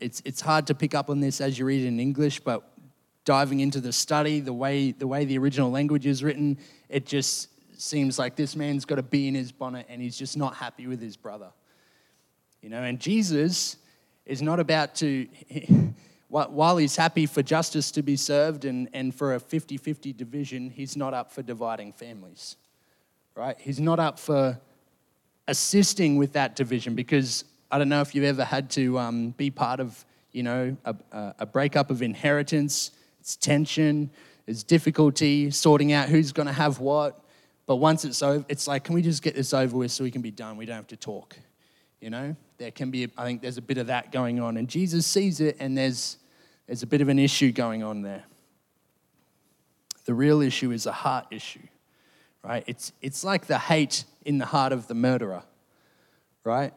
it's, 0.00 0.20
it's 0.24 0.40
hard 0.40 0.66
to 0.66 0.74
pick 0.74 0.92
up 0.92 1.08
on 1.08 1.20
this 1.20 1.40
as 1.40 1.56
you 1.56 1.66
read 1.66 1.84
it 1.84 1.86
in 1.86 2.00
English, 2.00 2.40
but 2.40 2.68
diving 3.24 3.60
into 3.60 3.80
the 3.80 3.92
study, 3.92 4.40
the 4.40 4.52
way, 4.52 4.90
the 4.90 5.06
way 5.06 5.24
the 5.24 5.38
original 5.38 5.70
language 5.70 6.06
is 6.06 6.24
written, 6.24 6.58
it 6.88 7.06
just 7.06 7.48
seems 7.80 8.18
like 8.18 8.36
this 8.36 8.56
man's 8.56 8.84
got 8.84 8.98
a 8.98 9.02
bee 9.02 9.28
in 9.28 9.34
his 9.34 9.52
bonnet 9.52 9.86
and 9.88 10.00
he's 10.00 10.16
just 10.16 10.36
not 10.36 10.54
happy 10.56 10.86
with 10.86 11.00
his 11.00 11.16
brother. 11.16 11.50
You 12.62 12.70
know, 12.70 12.82
and 12.82 12.98
Jesus 12.98 13.76
is 14.26 14.42
not 14.42 14.60
about 14.60 14.94
to, 14.96 15.26
while 16.28 16.76
he's 16.76 16.96
happy 16.96 17.26
for 17.26 17.42
justice 17.42 17.90
to 17.92 18.02
be 18.02 18.16
served 18.16 18.64
and, 18.64 18.88
and 18.92 19.14
for 19.14 19.34
a 19.34 19.40
50 19.40 19.76
50 19.76 20.12
division, 20.12 20.70
he's 20.70 20.96
not 20.96 21.14
up 21.14 21.32
for 21.32 21.42
dividing 21.42 21.92
families, 21.92 22.56
right? 23.34 23.56
He's 23.58 23.80
not 23.80 23.98
up 23.98 24.18
for 24.18 24.58
assisting 25.46 26.16
with 26.16 26.32
that 26.34 26.56
division 26.56 26.94
because 26.94 27.44
I 27.70 27.78
don't 27.78 27.88
know 27.88 28.00
if 28.00 28.14
you've 28.14 28.24
ever 28.24 28.44
had 28.44 28.70
to 28.70 28.98
um, 28.98 29.30
be 29.30 29.50
part 29.50 29.80
of, 29.80 30.04
you 30.32 30.42
know, 30.42 30.76
a, 30.84 31.34
a 31.38 31.46
breakup 31.46 31.90
of 31.90 32.02
inheritance 32.02 32.90
it's 33.28 33.36
tension, 33.36 34.10
there's 34.46 34.62
difficulty 34.62 35.50
sorting 35.50 35.92
out 35.92 36.08
who's 36.08 36.32
going 36.32 36.46
to 36.46 36.52
have 36.52 36.80
what. 36.80 37.20
But 37.68 37.76
once 37.76 38.06
it's 38.06 38.22
over, 38.22 38.46
it's 38.48 38.66
like, 38.66 38.84
can 38.84 38.94
we 38.94 39.02
just 39.02 39.22
get 39.22 39.34
this 39.34 39.52
over 39.52 39.76
with 39.76 39.92
so 39.92 40.02
we 40.02 40.10
can 40.10 40.22
be 40.22 40.30
done? 40.30 40.56
We 40.56 40.64
don't 40.64 40.76
have 40.76 40.86
to 40.86 40.96
talk. 40.96 41.36
You 42.00 42.08
know, 42.08 42.34
there 42.56 42.70
can 42.70 42.90
be, 42.90 43.10
I 43.14 43.26
think 43.26 43.42
there's 43.42 43.58
a 43.58 43.62
bit 43.62 43.76
of 43.76 43.88
that 43.88 44.10
going 44.10 44.40
on. 44.40 44.56
And 44.56 44.66
Jesus 44.66 45.06
sees 45.06 45.38
it, 45.40 45.58
and 45.60 45.76
there's, 45.76 46.16
there's 46.66 46.82
a 46.82 46.86
bit 46.86 47.02
of 47.02 47.10
an 47.10 47.18
issue 47.18 47.52
going 47.52 47.82
on 47.82 48.00
there. 48.00 48.24
The 50.06 50.14
real 50.14 50.40
issue 50.40 50.70
is 50.70 50.86
a 50.86 50.92
heart 50.92 51.26
issue, 51.30 51.66
right? 52.42 52.64
It's, 52.66 52.92
it's 53.02 53.22
like 53.22 53.48
the 53.48 53.58
hate 53.58 54.06
in 54.24 54.38
the 54.38 54.46
heart 54.46 54.72
of 54.72 54.86
the 54.86 54.94
murderer, 54.94 55.42
right? 56.44 56.72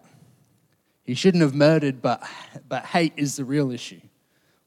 He 1.05 1.13
shouldn't 1.13 1.41
have 1.41 1.55
murdered, 1.55 2.01
but, 2.01 2.21
but 2.67 2.83
hate 2.83 3.13
is 3.15 3.37
the 3.37 3.45
real 3.45 3.71
issue. 3.71 4.01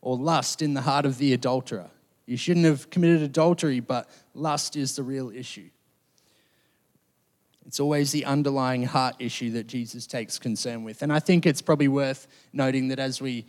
Or 0.01 0.17
lust 0.17 0.63
in 0.63 0.73
the 0.73 0.81
heart 0.81 1.05
of 1.05 1.19
the 1.19 1.35
adulterer. 1.35 1.91
You 2.25 2.39
shouldn't 2.39 2.65
have 2.65 2.89
committed 2.89 3.21
adultery, 3.21 3.81
but 3.81 4.09
lust 4.33 4.75
is 4.75 4.97
the 4.97 5.03
real 5.03 5.29
issue. 5.29 5.69
It's 7.67 7.81
always 7.81 8.13
the 8.13 8.25
underlying 8.25 8.85
heart 8.85 9.17
issue 9.19 9.51
that 9.53 9.67
Jesus 9.67 10.07
takes 10.07 10.39
concern 10.39 10.85
with. 10.85 11.03
And 11.03 11.13
I 11.13 11.19
think 11.19 11.47
it's 11.47 11.63
probably 11.63 11.89
worth 11.89 12.27
noting 12.53 12.89
that 12.89 12.99
as 12.99 13.21
we, 13.21 13.47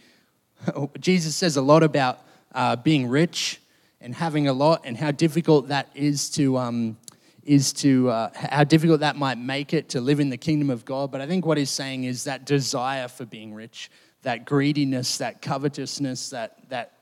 Jesus 0.99 1.35
says 1.35 1.57
a 1.57 1.61
lot 1.61 1.83
about 1.83 2.19
uh, 2.53 2.75
being 2.77 3.07
rich 3.07 3.59
and 3.99 4.15
having 4.15 4.47
a 4.47 4.53
lot 4.53 4.81
and 4.85 4.95
how 4.95 5.11
difficult 5.11 5.67
that 5.67 5.89
is 5.93 6.29
to, 6.31 6.57
um, 6.57 6.97
is 7.43 7.73
to 7.73 8.09
uh, 8.09 8.29
how 8.33 8.63
difficult 8.63 9.01
that 9.01 9.17
might 9.17 9.37
make 9.37 9.73
it 9.73 9.89
to 9.89 10.01
live 10.01 10.19
in 10.19 10.29
the 10.29 10.37
kingdom 10.37 10.69
of 10.69 10.85
God. 10.85 11.11
But 11.11 11.21
I 11.21 11.27
think 11.27 11.45
what 11.45 11.57
he's 11.57 11.69
saying 11.69 12.05
is 12.05 12.23
that 12.23 12.45
desire 12.45 13.07
for 13.07 13.25
being 13.25 13.53
rich, 13.53 13.91
that 14.21 14.45
greediness, 14.45 15.17
that 15.17 15.41
covetousness, 15.41 16.29
that, 16.29 16.57
that 16.69 16.93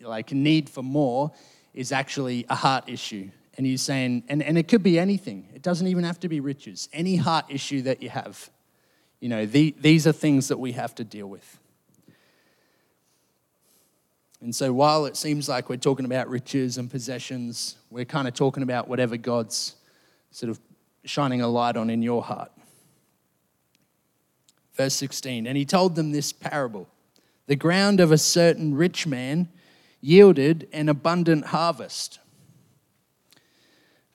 like 0.00 0.32
need 0.32 0.68
for 0.68 0.82
more 0.82 1.32
is 1.74 1.92
actually 1.92 2.46
a 2.48 2.54
heart 2.54 2.88
issue. 2.88 3.30
And 3.56 3.66
he's 3.66 3.82
saying, 3.82 4.24
and, 4.28 4.42
and 4.42 4.56
it 4.56 4.68
could 4.68 4.82
be 4.82 4.98
anything. 4.98 5.48
It 5.54 5.62
doesn't 5.62 5.86
even 5.86 6.04
have 6.04 6.18
to 6.20 6.28
be 6.28 6.40
riches. 6.40 6.88
Any 6.92 7.16
heart 7.16 7.46
issue 7.48 7.82
that 7.82 8.02
you 8.02 8.08
have, 8.08 8.50
you 9.20 9.28
know, 9.28 9.44
the, 9.44 9.74
these 9.78 10.06
are 10.06 10.12
things 10.12 10.48
that 10.48 10.58
we 10.58 10.72
have 10.72 10.94
to 10.96 11.04
deal 11.04 11.26
with. 11.26 11.58
And 14.40 14.54
so 14.54 14.72
while 14.72 15.06
it 15.06 15.16
seems 15.16 15.48
like 15.48 15.68
we're 15.68 15.76
talking 15.76 16.04
about 16.04 16.28
riches 16.28 16.76
and 16.76 16.90
possessions, 16.90 17.76
we're 17.90 18.04
kind 18.04 18.26
of 18.26 18.34
talking 18.34 18.64
about 18.64 18.88
whatever 18.88 19.16
God's 19.16 19.76
sort 20.32 20.50
of 20.50 20.58
shining 21.04 21.42
a 21.42 21.48
light 21.48 21.76
on 21.76 21.90
in 21.90 22.02
your 22.02 22.22
heart. 22.22 22.50
Verse 24.74 24.94
16, 24.94 25.46
and 25.46 25.56
he 25.56 25.64
told 25.64 25.94
them 25.94 26.10
this 26.10 26.32
parable 26.32 26.88
The 27.46 27.56
ground 27.56 28.00
of 28.00 28.10
a 28.10 28.18
certain 28.18 28.74
rich 28.74 29.06
man 29.06 29.48
yielded 30.00 30.68
an 30.72 30.88
abundant 30.88 31.46
harvest. 31.46 32.18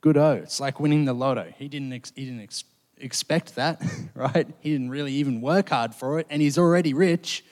Good 0.02 0.18
oh, 0.18 0.34
it's 0.34 0.60
like 0.60 0.80
winning 0.80 1.06
the 1.06 1.14
lotto. 1.14 1.52
He 1.58 1.68
didn't, 1.68 1.94
ex- 1.94 2.14
he 2.16 2.26
didn't 2.26 2.42
ex- 2.42 2.64
expect 2.98 3.56
that, 3.56 3.82
right? 4.14 4.48
He 4.60 4.72
didn't 4.72 4.90
really 4.90 5.14
even 5.14 5.42
work 5.42 5.70
hard 5.70 5.94
for 5.94 6.20
it, 6.20 6.28
and 6.30 6.42
he's 6.42 6.58
already 6.58 6.94
rich. 6.94 7.44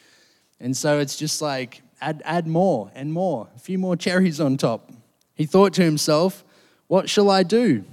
And 0.59 0.75
so 0.75 0.99
it's 0.99 1.15
just 1.15 1.41
like, 1.41 1.81
add, 2.01 2.21
add 2.25 2.47
more 2.47 2.91
and 2.95 3.11
more, 3.11 3.49
a 3.55 3.59
few 3.59 3.77
more 3.77 3.95
cherries 3.95 4.39
on 4.39 4.57
top. 4.57 4.91
He 5.33 5.45
thought 5.45 5.73
to 5.73 5.83
himself, 5.83 6.43
What 6.87 7.09
shall 7.09 7.29
I 7.29 7.43
do? 7.43 7.83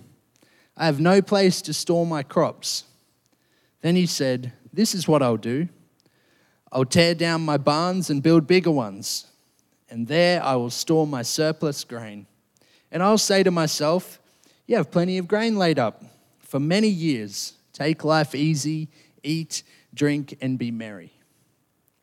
I 0.77 0.87
have 0.87 1.01
no 1.01 1.21
place 1.23 1.61
to 1.63 1.75
store 1.75 2.07
my 2.07 2.23
crops. 2.23 2.85
Then 3.81 3.97
he 3.97 4.07
said, 4.07 4.53
This 4.73 4.95
is 4.95 5.09
what 5.09 5.23
I'll 5.23 5.37
do 5.37 5.69
I'll 6.71 6.85
tear 6.85 7.15
down 7.15 7.43
my 7.43 7.59
barns 7.59 8.09
and 8.09 8.23
build 8.23 8.47
bigger 8.47 8.71
ones 8.71 9.27
and 9.93 10.09
there 10.09 10.43
I 10.43 10.57
will 10.57 10.71
store 10.71 11.07
my 11.07 11.21
surplus 11.21 11.85
grain. 11.85 12.27
And 12.91 13.03
I'll 13.03 13.19
say 13.19 13.43
to 13.43 13.51
myself, 13.51 14.21
You 14.67 14.77
have 14.77 14.91
plenty 14.91 15.19
of 15.19 15.27
grain 15.27 15.57
laid 15.57 15.79
up 15.79 16.03
for 16.41 16.61
many 16.61 16.89
years. 16.89 17.55
Take 17.73 18.05
life 18.05 18.35
easy, 18.35 18.89
eat, 19.23 19.63
drink, 19.95 20.39
and 20.41 20.59
be 20.59 20.71
merry. 20.71 21.13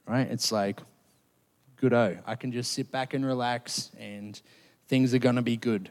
Right? 0.06 0.28
It's 0.30 0.52
like, 0.52 0.82
good 1.78 1.94
oh, 1.94 2.18
I 2.26 2.36
can 2.36 2.52
just 2.52 2.74
sit 2.74 2.92
back 2.92 3.14
and 3.14 3.26
relax, 3.26 3.92
and 3.98 4.40
things 4.88 5.14
are 5.14 5.20
going 5.20 5.36
to 5.36 5.42
be 5.42 5.56
good. 5.56 5.90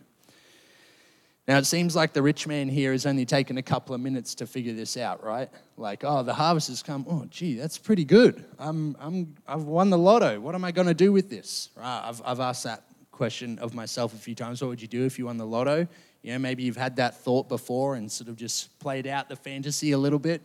Now, 1.47 1.57
it 1.57 1.65
seems 1.65 1.97
like 1.97 2.13
the 2.13 2.21
rich 2.21 2.47
man 2.47 2.69
here 2.69 2.93
has 2.93 3.07
only 3.07 3.25
taken 3.25 3.57
a 3.57 3.63
couple 3.63 3.95
of 3.95 4.03
minutes 4.03 4.35
to 4.35 4.47
figure 4.47 4.75
this 4.75 4.99
out, 4.99 5.25
right? 5.25 5.49
Like, 5.79 6.05
oh, 6.05 6.23
the 6.23 6.35
harvest 6.35 6.69
has 6.69 6.83
come. 6.83 7.07
Oh, 7.09 7.25
gee, 7.31 7.55
that's 7.55 7.79
pretty 7.79 8.05
good. 8.05 8.45
I'm, 8.59 8.95
I'm, 9.01 9.35
I've 9.47 9.63
won 9.63 9.89
the 9.89 9.97
lotto. 9.97 10.41
What 10.41 10.55
am 10.55 10.63
I 10.63 10.73
going 10.73 10.89
to 10.89 10.95
do 10.95 11.11
with 11.11 11.31
this? 11.31 11.71
Right? 11.75 12.03
I've, 12.05 12.21
I've 12.23 12.41
asked 12.41 12.65
that 12.65 12.83
question 13.13 13.59
of 13.61 13.75
myself 13.75 14.13
a 14.13 14.19
few 14.19 14.35
times. 14.35 14.61
What 14.61 14.69
would 14.69 14.83
you 14.83 14.89
do 14.89 15.07
if 15.07 15.19
you 15.19 15.25
won 15.25 15.39
the 15.39 15.47
lotto? 15.47 15.89
You 16.29 16.35
know, 16.35 16.41
maybe 16.41 16.63
you've 16.63 16.77
had 16.77 16.97
that 16.97 17.17
thought 17.17 17.49
before 17.49 17.95
and 17.95 18.13
sort 18.13 18.29
of 18.29 18.37
just 18.37 18.79
played 18.81 19.07
out 19.07 19.31
the 19.31 19.35
fantasy 19.35 19.93
a 19.93 19.99
little 19.99 20.19
bit. 20.19 20.43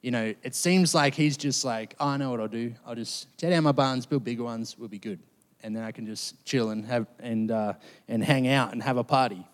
You 0.00 0.10
know, 0.10 0.34
it 0.42 0.54
seems 0.54 0.94
like 0.94 1.12
he's 1.14 1.36
just 1.36 1.66
like, 1.66 1.94
oh, 2.00 2.06
I 2.06 2.16
know 2.16 2.30
what 2.30 2.40
I'll 2.40 2.48
do. 2.48 2.72
I'll 2.86 2.94
just 2.94 3.36
tear 3.36 3.50
down 3.50 3.64
my 3.64 3.72
barns, 3.72 4.06
build 4.06 4.24
bigger 4.24 4.44
ones, 4.44 4.78
we'll 4.78 4.88
be 4.88 4.98
good. 4.98 5.18
And 5.62 5.76
then 5.76 5.84
I 5.84 5.92
can 5.92 6.06
just 6.06 6.42
chill 6.46 6.70
and 6.70 6.82
have 6.86 7.06
and 7.18 7.50
uh, 7.50 7.74
and 8.08 8.24
hang 8.24 8.48
out 8.48 8.72
and 8.72 8.82
have 8.82 8.96
a 8.96 9.04
party. 9.04 9.46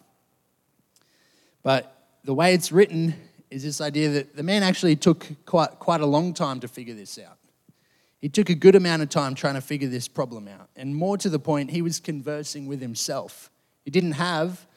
But 1.64 1.92
the 2.22 2.34
way 2.34 2.54
it's 2.54 2.70
written 2.70 3.12
is 3.50 3.64
this 3.64 3.80
idea 3.80 4.10
that 4.10 4.36
the 4.36 4.44
man 4.44 4.62
actually 4.62 4.94
took 4.94 5.26
quite, 5.44 5.80
quite 5.80 6.00
a 6.00 6.06
long 6.06 6.34
time 6.34 6.60
to 6.60 6.68
figure 6.68 6.94
this 6.94 7.18
out. 7.18 7.38
He 8.20 8.28
took 8.28 8.48
a 8.48 8.54
good 8.54 8.76
amount 8.76 9.02
of 9.02 9.08
time 9.08 9.34
trying 9.34 9.54
to 9.54 9.60
figure 9.60 9.88
this 9.88 10.06
problem 10.06 10.46
out. 10.46 10.68
And 10.76 10.94
more 10.94 11.18
to 11.18 11.28
the 11.28 11.40
point, 11.40 11.72
he 11.72 11.82
was 11.82 11.98
conversing 11.98 12.68
with 12.68 12.80
himself. 12.80 13.50
He 13.84 13.90
didn't 13.90 14.12
have 14.12 14.68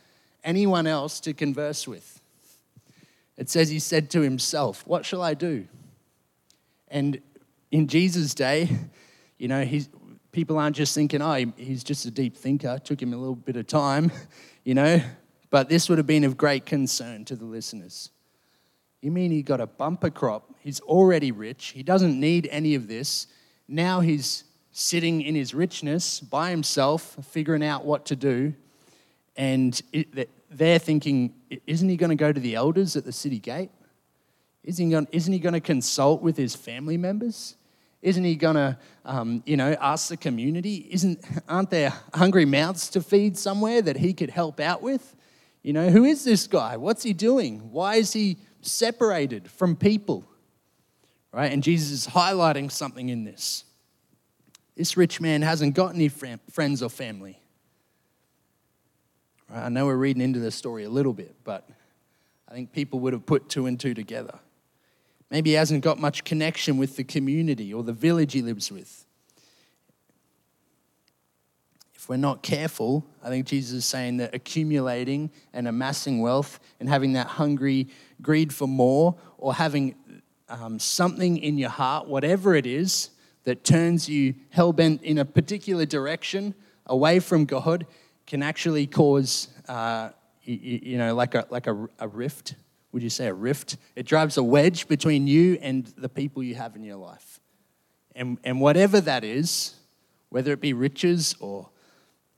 anyone 0.47 0.87
else 0.87 1.19
to 1.19 1.33
converse 1.33 1.87
with. 1.87 2.21
It 3.37 3.49
says 3.49 3.69
he 3.69 3.77
said 3.77 4.09
to 4.11 4.21
himself, 4.21 4.87
What 4.87 5.05
shall 5.05 5.21
I 5.21 5.35
do? 5.35 5.67
And 6.87 7.21
in 7.69 7.87
Jesus' 7.87 8.33
day, 8.33 8.69
you 9.37 9.47
know, 9.47 9.63
he's, 9.63 9.89
people 10.31 10.57
aren't 10.57 10.75
just 10.75 10.95
thinking, 10.95 11.21
oh, 11.21 11.33
he's 11.57 11.83
just 11.83 12.05
a 12.05 12.11
deep 12.11 12.35
thinker. 12.35 12.75
It 12.75 12.85
took 12.85 13.01
him 13.01 13.13
a 13.13 13.17
little 13.17 13.35
bit 13.35 13.57
of 13.57 13.67
time, 13.67 14.11
you 14.63 14.73
know. 14.73 15.01
But 15.49 15.69
this 15.69 15.89
would 15.89 15.97
have 15.97 16.07
been 16.07 16.23
of 16.23 16.37
great 16.37 16.65
concern 16.65 17.25
to 17.25 17.35
the 17.35 17.45
listeners. 17.45 18.09
You 19.01 19.11
mean 19.11 19.31
he 19.31 19.43
got 19.43 19.61
a 19.61 19.67
bumper 19.67 20.09
crop? 20.09 20.55
He's 20.59 20.79
already 20.81 21.31
rich. 21.31 21.67
He 21.67 21.83
doesn't 21.83 22.19
need 22.19 22.47
any 22.51 22.73
of 22.73 22.87
this. 22.87 23.27
Now 23.67 23.99
he's 23.99 24.45
sitting 24.71 25.21
in 25.21 25.35
his 25.35 25.53
richness 25.53 26.19
by 26.19 26.49
himself, 26.49 27.17
figuring 27.23 27.63
out 27.63 27.85
what 27.85 28.05
to 28.07 28.15
do. 28.15 28.53
And 29.35 29.79
they're 30.49 30.79
thinking, 30.79 31.33
isn't 31.65 31.89
he 31.89 31.97
going 31.97 32.09
to 32.09 32.15
go 32.15 32.31
to 32.31 32.39
the 32.39 32.55
elders 32.55 32.95
at 32.95 33.05
the 33.05 33.11
city 33.11 33.39
gate? 33.39 33.71
Isn't 34.63 34.85
he 34.85 34.91
going, 34.91 35.07
isn't 35.11 35.31
he 35.31 35.39
going 35.39 35.53
to 35.53 35.59
consult 35.59 36.21
with 36.21 36.37
his 36.37 36.55
family 36.55 36.97
members? 36.97 37.55
Isn't 38.01 38.23
he 38.23 38.35
going 38.35 38.55
to, 38.55 38.77
um, 39.05 39.43
you 39.45 39.57
know, 39.57 39.75
ask 39.81 40.09
the 40.09 40.17
community? 40.17 40.87
Isn't, 40.91 41.23
aren't 41.47 41.69
there 41.69 41.93
hungry 42.13 42.45
mouths 42.45 42.89
to 42.89 43.01
feed 43.01 43.37
somewhere 43.37 43.81
that 43.81 43.97
he 43.97 44.13
could 44.13 44.29
help 44.29 44.59
out 44.59 44.81
with? 44.81 45.15
You 45.63 45.73
know, 45.73 45.89
who 45.89 46.05
is 46.05 46.23
this 46.23 46.47
guy? 46.47 46.77
What's 46.77 47.03
he 47.03 47.13
doing? 47.13 47.71
Why 47.71 47.95
is 47.95 48.13
he 48.13 48.37
separated 48.61 49.49
from 49.49 49.75
people? 49.75 50.25
Right? 51.31 51.51
And 51.51 51.63
Jesus 51.63 51.91
is 51.91 52.07
highlighting 52.07 52.71
something 52.71 53.09
in 53.09 53.23
this. 53.23 53.63
This 54.75 54.95
rich 54.95 55.19
man 55.19 55.41
hasn't 55.41 55.73
got 55.73 55.95
any 55.95 56.07
friends 56.07 56.83
or 56.83 56.89
family. 56.89 57.41
I 59.53 59.69
know 59.69 59.85
we're 59.85 59.95
reading 59.95 60.21
into 60.21 60.39
the 60.39 60.51
story 60.51 60.83
a 60.83 60.89
little 60.89 61.13
bit, 61.13 61.35
but 61.43 61.69
I 62.49 62.53
think 62.53 62.71
people 62.71 62.99
would 63.01 63.13
have 63.13 63.25
put 63.25 63.49
two 63.49 63.65
and 63.65 63.79
two 63.79 63.93
together. 63.93 64.39
Maybe 65.29 65.51
he 65.51 65.55
hasn't 65.55 65.83
got 65.83 65.99
much 65.99 66.23
connection 66.23 66.77
with 66.77 66.95
the 66.95 67.03
community 67.03 67.73
or 67.73 67.83
the 67.83 67.93
village 67.93 68.33
he 68.33 68.41
lives 68.41 68.71
with. 68.71 69.05
If 71.93 72.07
we're 72.07 72.17
not 72.17 72.43
careful, 72.43 73.05
I 73.21 73.29
think 73.29 73.45
Jesus 73.45 73.79
is 73.79 73.85
saying 73.85 74.17
that 74.17 74.33
accumulating 74.33 75.29
and 75.53 75.67
amassing 75.67 76.21
wealth 76.21 76.59
and 76.79 76.87
having 76.87 77.13
that 77.13 77.27
hungry 77.27 77.87
greed 78.21 78.53
for 78.53 78.67
more 78.67 79.15
or 79.37 79.53
having 79.53 79.95
um, 80.47 80.79
something 80.79 81.37
in 81.37 81.57
your 81.57 81.69
heart, 81.69 82.07
whatever 82.07 82.55
it 82.55 82.65
is, 82.65 83.09
that 83.43 83.63
turns 83.63 84.07
you 84.09 84.35
hell 84.49 84.73
bent 84.73 85.01
in 85.03 85.17
a 85.17 85.25
particular 85.25 85.85
direction 85.85 86.53
away 86.85 87.19
from 87.19 87.45
God, 87.45 87.85
can 88.27 88.43
actually 88.43 88.85
cause, 88.85 89.47
uh, 89.67 90.09
you, 90.43 90.79
you, 90.83 90.97
know, 90.97 91.15
like 91.15 91.33
a 91.33 91.47
like 91.49 91.67
a, 91.67 91.87
a 91.97 92.07
rift. 92.07 92.55
Would 92.91 93.01
you 93.01 93.09
say 93.09 93.27
a 93.27 93.33
rift? 93.33 93.77
It 93.95 94.05
drives 94.05 94.37
a 94.37 94.43
wedge 94.43 94.87
between 94.87 95.27
you 95.27 95.57
and 95.61 95.85
the 95.97 96.09
people 96.09 96.43
you 96.43 96.55
have 96.55 96.75
in 96.75 96.83
your 96.83 96.97
life, 96.97 97.39
and 98.15 98.37
and 98.43 98.61
whatever 98.61 99.01
that 99.01 99.23
is, 99.23 99.75
whether 100.29 100.51
it 100.51 100.61
be 100.61 100.73
riches 100.73 101.35
or 101.39 101.69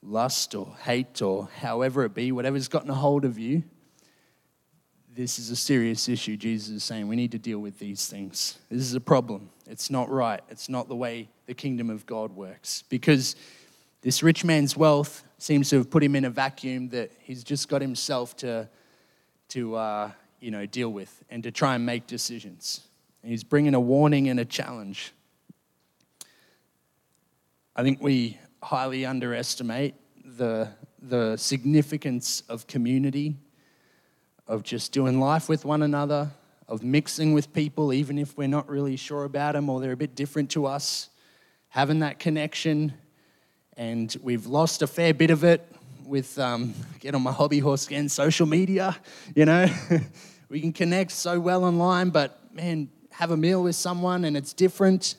lust 0.01 0.55
or 0.55 0.75
hate 0.83 1.21
or 1.21 1.49
however 1.57 2.05
it 2.05 2.13
be, 2.13 2.31
whatever's 2.31 2.69
gotten 2.69 2.89
a 2.89 2.95
hold 2.95 3.25
of 3.25 3.37
you, 3.37 3.63
this 5.13 5.37
is 5.37 5.49
a 5.49 5.55
serious 5.55 6.07
issue. 6.07 6.37
Jesus 6.37 6.69
is 6.69 6.83
saying 6.83 7.07
we 7.07 7.15
need 7.17 7.33
to 7.33 7.39
deal 7.39 7.59
with 7.59 7.79
these 7.79 8.07
things. 8.07 8.57
This 8.69 8.81
is 8.81 8.93
a 8.93 9.01
problem. 9.01 9.49
It's 9.67 9.89
not 9.89 10.09
right. 10.09 10.39
It's 10.49 10.69
not 10.69 10.87
the 10.87 10.95
way 10.95 11.29
the 11.45 11.53
kingdom 11.53 11.89
of 11.89 12.05
God 12.05 12.31
works. 12.35 12.83
Because 12.89 13.35
This 14.01 14.23
rich 14.23 14.45
man's 14.45 14.77
wealth 14.77 15.25
seems 15.41 15.69
to 15.69 15.77
have 15.77 15.89
put 15.89 16.03
him 16.03 16.15
in 16.15 16.25
a 16.25 16.29
vacuum 16.29 16.89
that 16.89 17.11
he's 17.19 17.43
just 17.43 17.69
got 17.69 17.81
himself 17.81 18.35
to, 18.37 18.69
to 19.49 19.75
uh, 19.75 20.11
you 20.39 20.51
know, 20.51 20.65
deal 20.65 20.89
with 20.89 21.23
and 21.29 21.43
to 21.43 21.51
try 21.51 21.75
and 21.75 21.85
make 21.85 22.07
decisions. 22.07 22.81
And 23.23 23.31
he's 23.31 23.43
bringing 23.43 23.73
a 23.73 23.79
warning 23.79 24.29
and 24.29 24.39
a 24.39 24.45
challenge. 24.45 25.13
I 27.75 27.83
think 27.83 28.01
we 28.01 28.37
highly 28.61 29.05
underestimate 29.05 29.95
the, 30.37 30.69
the 31.01 31.37
significance 31.37 32.43
of 32.49 32.67
community, 32.67 33.37
of 34.47 34.63
just 34.63 34.91
doing 34.91 35.19
life 35.19 35.47
with 35.47 35.63
one 35.63 35.83
another, 35.83 36.31
of 36.67 36.83
mixing 36.83 37.33
with 37.33 37.53
people, 37.53 37.93
even 37.93 38.17
if 38.17 38.37
we're 38.37 38.47
not 38.47 38.69
really 38.69 38.95
sure 38.95 39.23
about 39.23 39.53
them 39.53 39.69
or 39.69 39.79
they're 39.79 39.93
a 39.93 39.97
bit 39.97 40.15
different 40.15 40.51
to 40.51 40.65
us, 40.65 41.09
having 41.69 41.99
that 41.99 42.19
connection. 42.19 42.93
And 43.79 44.13
we've 44.21 44.45
lost 44.45 44.81
a 44.81 44.87
fair 44.87 45.13
bit 45.13 45.31
of 45.31 45.45
it 45.45 45.65
with, 46.03 46.37
um, 46.37 46.73
get 46.99 47.15
on 47.15 47.21
my 47.21 47.31
hobby 47.31 47.59
horse 47.59 47.87
again, 47.87 48.09
social 48.09 48.45
media, 48.45 48.97
you 49.33 49.45
know. 49.45 49.67
we 50.49 50.59
can 50.59 50.73
connect 50.73 51.11
so 51.11 51.39
well 51.39 51.63
online, 51.63 52.09
but 52.09 52.53
man, 52.53 52.89
have 53.11 53.31
a 53.31 53.37
meal 53.37 53.63
with 53.63 53.77
someone 53.77 54.25
and 54.25 54.35
it's 54.35 54.51
different, 54.51 55.15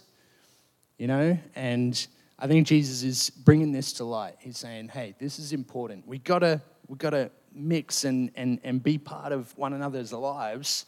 you 0.99 1.07
know. 1.07 1.38
And 1.55 2.07
I 2.38 2.47
think 2.49 2.67
Jesus 2.67 3.02
is 3.02 3.31
bringing 3.31 3.73
this 3.73 3.95
to 3.95 4.05
light. 4.05 4.35
He's 4.40 4.59
saying, 4.59 4.88
hey, 4.88 5.14
this 5.19 5.38
is 5.38 5.55
important. 5.55 6.07
We 6.07 6.19
gotta, 6.19 6.61
we 6.87 6.99
gotta 6.99 7.31
mix 7.55 8.05
and, 8.05 8.31
and, 8.35 8.61
and 8.62 8.83
be 8.83 8.99
part 8.99 9.33
of 9.33 9.57
one 9.57 9.73
another's 9.73 10.12
lives 10.12 10.85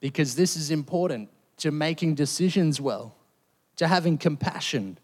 because 0.00 0.34
this 0.34 0.54
is 0.54 0.70
important 0.70 1.30
to 1.56 1.70
making 1.70 2.16
decisions 2.16 2.78
well, 2.78 3.16
to 3.76 3.88
having 3.88 4.18
compassion. 4.18 4.98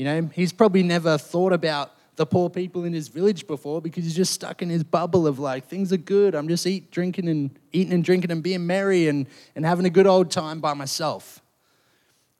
You 0.00 0.06
know, 0.06 0.30
he's 0.32 0.50
probably 0.50 0.82
never 0.82 1.18
thought 1.18 1.52
about 1.52 1.94
the 2.16 2.24
poor 2.24 2.48
people 2.48 2.84
in 2.84 2.94
his 2.94 3.08
village 3.08 3.46
before 3.46 3.82
because 3.82 4.02
he's 4.02 4.16
just 4.16 4.32
stuck 4.32 4.62
in 4.62 4.70
his 4.70 4.82
bubble 4.82 5.26
of 5.26 5.38
like 5.38 5.66
things 5.66 5.92
are 5.92 5.98
good. 5.98 6.34
I'm 6.34 6.48
just 6.48 6.66
eat, 6.66 6.90
drinking 6.90 7.28
and 7.28 7.50
eating 7.70 7.92
and 7.92 8.02
drinking 8.02 8.30
and 8.30 8.42
being 8.42 8.66
merry 8.66 9.08
and, 9.08 9.26
and 9.54 9.66
having 9.66 9.84
a 9.84 9.90
good 9.90 10.06
old 10.06 10.30
time 10.30 10.58
by 10.58 10.72
myself. 10.72 11.42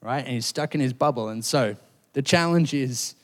Right? 0.01 0.25
And 0.25 0.29
he's 0.29 0.47
stuck 0.47 0.75
in 0.75 0.81
his 0.81 0.95
bubble. 0.95 1.29
And 1.29 1.45
so 1.45 1.77
the 2.15 2.23
challenge 2.23 2.73
is 2.73 3.15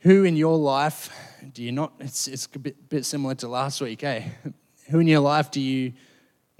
who 0.00 0.24
in 0.24 0.36
your 0.36 0.58
life 0.58 1.10
do 1.54 1.62
you 1.62 1.72
not, 1.72 1.94
it's, 2.00 2.28
it's 2.28 2.50
a 2.54 2.58
bit, 2.58 2.90
bit 2.90 3.06
similar 3.06 3.34
to 3.36 3.48
last 3.48 3.80
week, 3.80 4.04
eh? 4.04 4.24
Who 4.90 4.98
in 4.98 5.06
your 5.06 5.20
life 5.20 5.50
do 5.50 5.62
you 5.62 5.94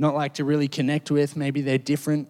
not 0.01 0.15
like 0.15 0.35
to 0.35 0.45
really 0.45 0.69
connect 0.69 1.11
with. 1.11 1.37
Maybe 1.37 1.61
they're 1.61 1.77
different. 1.77 2.29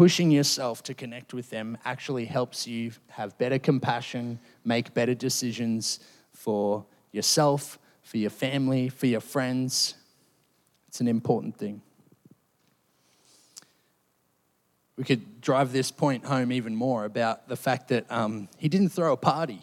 Pushing 0.00 0.30
yourself 0.30 0.82
to 0.84 0.94
connect 0.94 1.34
with 1.34 1.50
them 1.50 1.76
actually 1.84 2.24
helps 2.24 2.66
you 2.66 2.90
have 3.10 3.36
better 3.36 3.58
compassion, 3.58 4.38
make 4.64 4.94
better 4.94 5.12
decisions 5.12 6.00
for 6.32 6.86
yourself, 7.12 7.78
for 8.02 8.16
your 8.16 8.30
family, 8.30 8.88
for 8.88 9.06
your 9.06 9.20
friends. 9.20 9.96
It's 10.88 11.02
an 11.02 11.06
important 11.06 11.54
thing. 11.58 11.82
We 14.96 15.04
could 15.04 15.42
drive 15.42 15.70
this 15.70 15.90
point 15.90 16.24
home 16.24 16.50
even 16.50 16.74
more 16.74 17.04
about 17.04 17.46
the 17.46 17.56
fact 17.56 17.88
that 17.88 18.10
um, 18.10 18.48
he 18.56 18.70
didn't 18.70 18.88
throw 18.88 19.12
a 19.12 19.18
party 19.18 19.60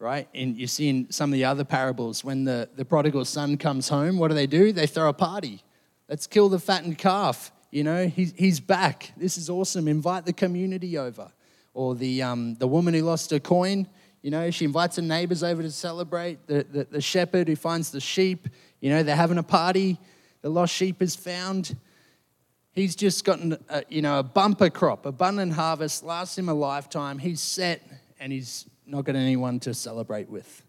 right? 0.00 0.28
And 0.34 0.56
you 0.56 0.66
see 0.66 0.88
in 0.88 1.10
some 1.12 1.30
of 1.30 1.34
the 1.34 1.44
other 1.44 1.64
parables, 1.64 2.24
when 2.24 2.44
the, 2.44 2.68
the 2.74 2.84
prodigal 2.84 3.24
son 3.24 3.56
comes 3.58 3.88
home, 3.88 4.18
what 4.18 4.28
do 4.28 4.34
they 4.34 4.48
do? 4.48 4.72
They 4.72 4.88
throw 4.88 5.08
a 5.08 5.14
party. 5.14 5.62
Let's 6.08 6.26
kill 6.26 6.48
the 6.48 6.58
fattened 6.58 6.98
calf. 6.98 7.52
You 7.74 7.82
know, 7.82 8.06
he's, 8.06 8.32
he's 8.36 8.60
back. 8.60 9.12
This 9.16 9.36
is 9.36 9.50
awesome. 9.50 9.88
Invite 9.88 10.26
the 10.26 10.32
community 10.32 10.96
over. 10.96 11.32
Or 11.72 11.96
the, 11.96 12.22
um, 12.22 12.54
the 12.54 12.68
woman 12.68 12.94
who 12.94 13.02
lost 13.02 13.32
her 13.32 13.40
coin, 13.40 13.88
you 14.22 14.30
know, 14.30 14.48
she 14.52 14.64
invites 14.64 14.94
her 14.94 15.02
neighbors 15.02 15.42
over 15.42 15.60
to 15.60 15.72
celebrate. 15.72 16.46
The, 16.46 16.64
the, 16.70 16.84
the 16.84 17.00
shepherd 17.00 17.48
who 17.48 17.56
finds 17.56 17.90
the 17.90 17.98
sheep, 17.98 18.48
you 18.78 18.90
know, 18.90 19.02
they're 19.02 19.16
having 19.16 19.38
a 19.38 19.42
party. 19.42 19.98
The 20.42 20.50
lost 20.50 20.72
sheep 20.72 21.02
is 21.02 21.16
found. 21.16 21.76
He's 22.70 22.94
just 22.94 23.24
gotten, 23.24 23.58
a, 23.68 23.82
you 23.88 24.02
know, 24.02 24.20
a 24.20 24.22
bumper 24.22 24.70
crop, 24.70 25.04
abundant 25.04 25.54
harvest, 25.54 26.04
lasts 26.04 26.38
him 26.38 26.48
a 26.48 26.54
lifetime. 26.54 27.18
He's 27.18 27.40
set 27.40 27.82
and 28.20 28.32
he's 28.32 28.66
not 28.86 29.04
got 29.04 29.16
anyone 29.16 29.58
to 29.60 29.74
celebrate 29.74 30.30
with. 30.30 30.62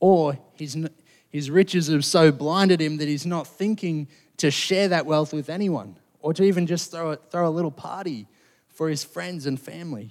Or 0.00 0.38
his, 0.54 0.88
his 1.28 1.50
riches 1.50 1.88
have 1.88 2.06
so 2.06 2.32
blinded 2.32 2.80
him 2.80 2.96
that 2.96 3.08
he's 3.08 3.26
not 3.26 3.46
thinking 3.46 4.08
to 4.38 4.50
share 4.50 4.88
that 4.88 5.04
wealth 5.04 5.34
with 5.34 5.50
anyone 5.50 5.96
or 6.26 6.34
to 6.34 6.42
even 6.42 6.66
just 6.66 6.90
throw 6.90 7.12
a, 7.12 7.16
throw 7.16 7.46
a 7.46 7.54
little 7.54 7.70
party 7.70 8.26
for 8.66 8.88
his 8.88 9.04
friends 9.04 9.46
and 9.46 9.60
family. 9.60 10.10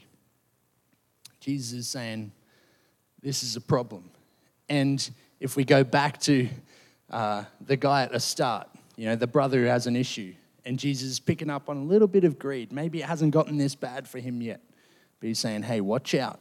Jesus 1.42 1.74
is 1.74 1.88
saying, 1.90 2.32
This 3.22 3.44
is 3.44 3.58
a 3.58 3.62
problem. 3.62 4.10
And 4.70 5.10
if 5.42 5.58
we 5.58 5.66
go 5.66 5.84
back 5.84 6.22
to 6.22 6.48
uh, 7.10 7.44
the 7.60 7.76
guy 7.76 8.04
at 8.04 8.14
the 8.14 8.22
start, 8.22 8.70
you 8.96 9.08
know, 9.08 9.18
the 9.18 9.28
brother 9.28 9.60
who 9.60 9.66
has 9.66 9.88
an 9.88 9.98
issue, 9.98 10.34
and 10.64 10.80
Jesus 10.80 11.10
is 11.10 11.20
picking 11.20 11.50
up 11.50 11.70
on 11.70 11.76
a 11.76 11.84
little 11.84 12.08
bit 12.08 12.24
of 12.24 12.40
greed. 12.40 12.72
Maybe 12.72 13.02
it 13.02 13.08
hasn't 13.08 13.32
gotten 13.32 13.58
this 13.58 13.76
bad 13.76 14.08
for 14.08 14.20
him 14.20 14.42
yet, 14.42 14.62
but 15.20 15.28
he's 15.28 15.40
saying, 15.40 15.64
Hey, 15.64 15.82
watch 15.82 16.16
out. 16.16 16.40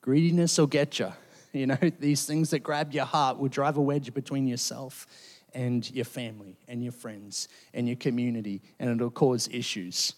Greediness 0.00 0.56
will 0.58 0.68
get 0.68 1.00
you. 1.00 1.12
You 1.52 1.68
know, 1.68 1.78
these 2.00 2.26
things 2.26 2.50
that 2.50 2.64
grab 2.64 2.92
your 2.92 3.04
heart 3.04 3.38
will 3.38 3.48
drive 3.48 3.76
a 3.76 3.80
wedge 3.80 4.12
between 4.12 4.48
yourself 4.48 5.06
and 5.54 5.88
your 5.92 6.04
family 6.04 6.58
and 6.68 6.82
your 6.82 6.92
friends 6.92 7.48
and 7.72 7.86
your 7.86 7.96
community, 7.96 8.60
and 8.78 8.90
it'll 8.90 9.10
cause 9.10 9.48
issues. 9.52 10.14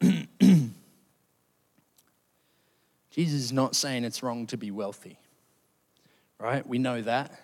Jesus 3.10 3.40
is 3.40 3.52
not 3.52 3.76
saying 3.76 4.04
it's 4.04 4.22
wrong 4.22 4.46
to 4.46 4.56
be 4.56 4.70
wealthy, 4.70 5.18
right? 6.38 6.66
We 6.66 6.78
know 6.78 7.02
that. 7.02 7.38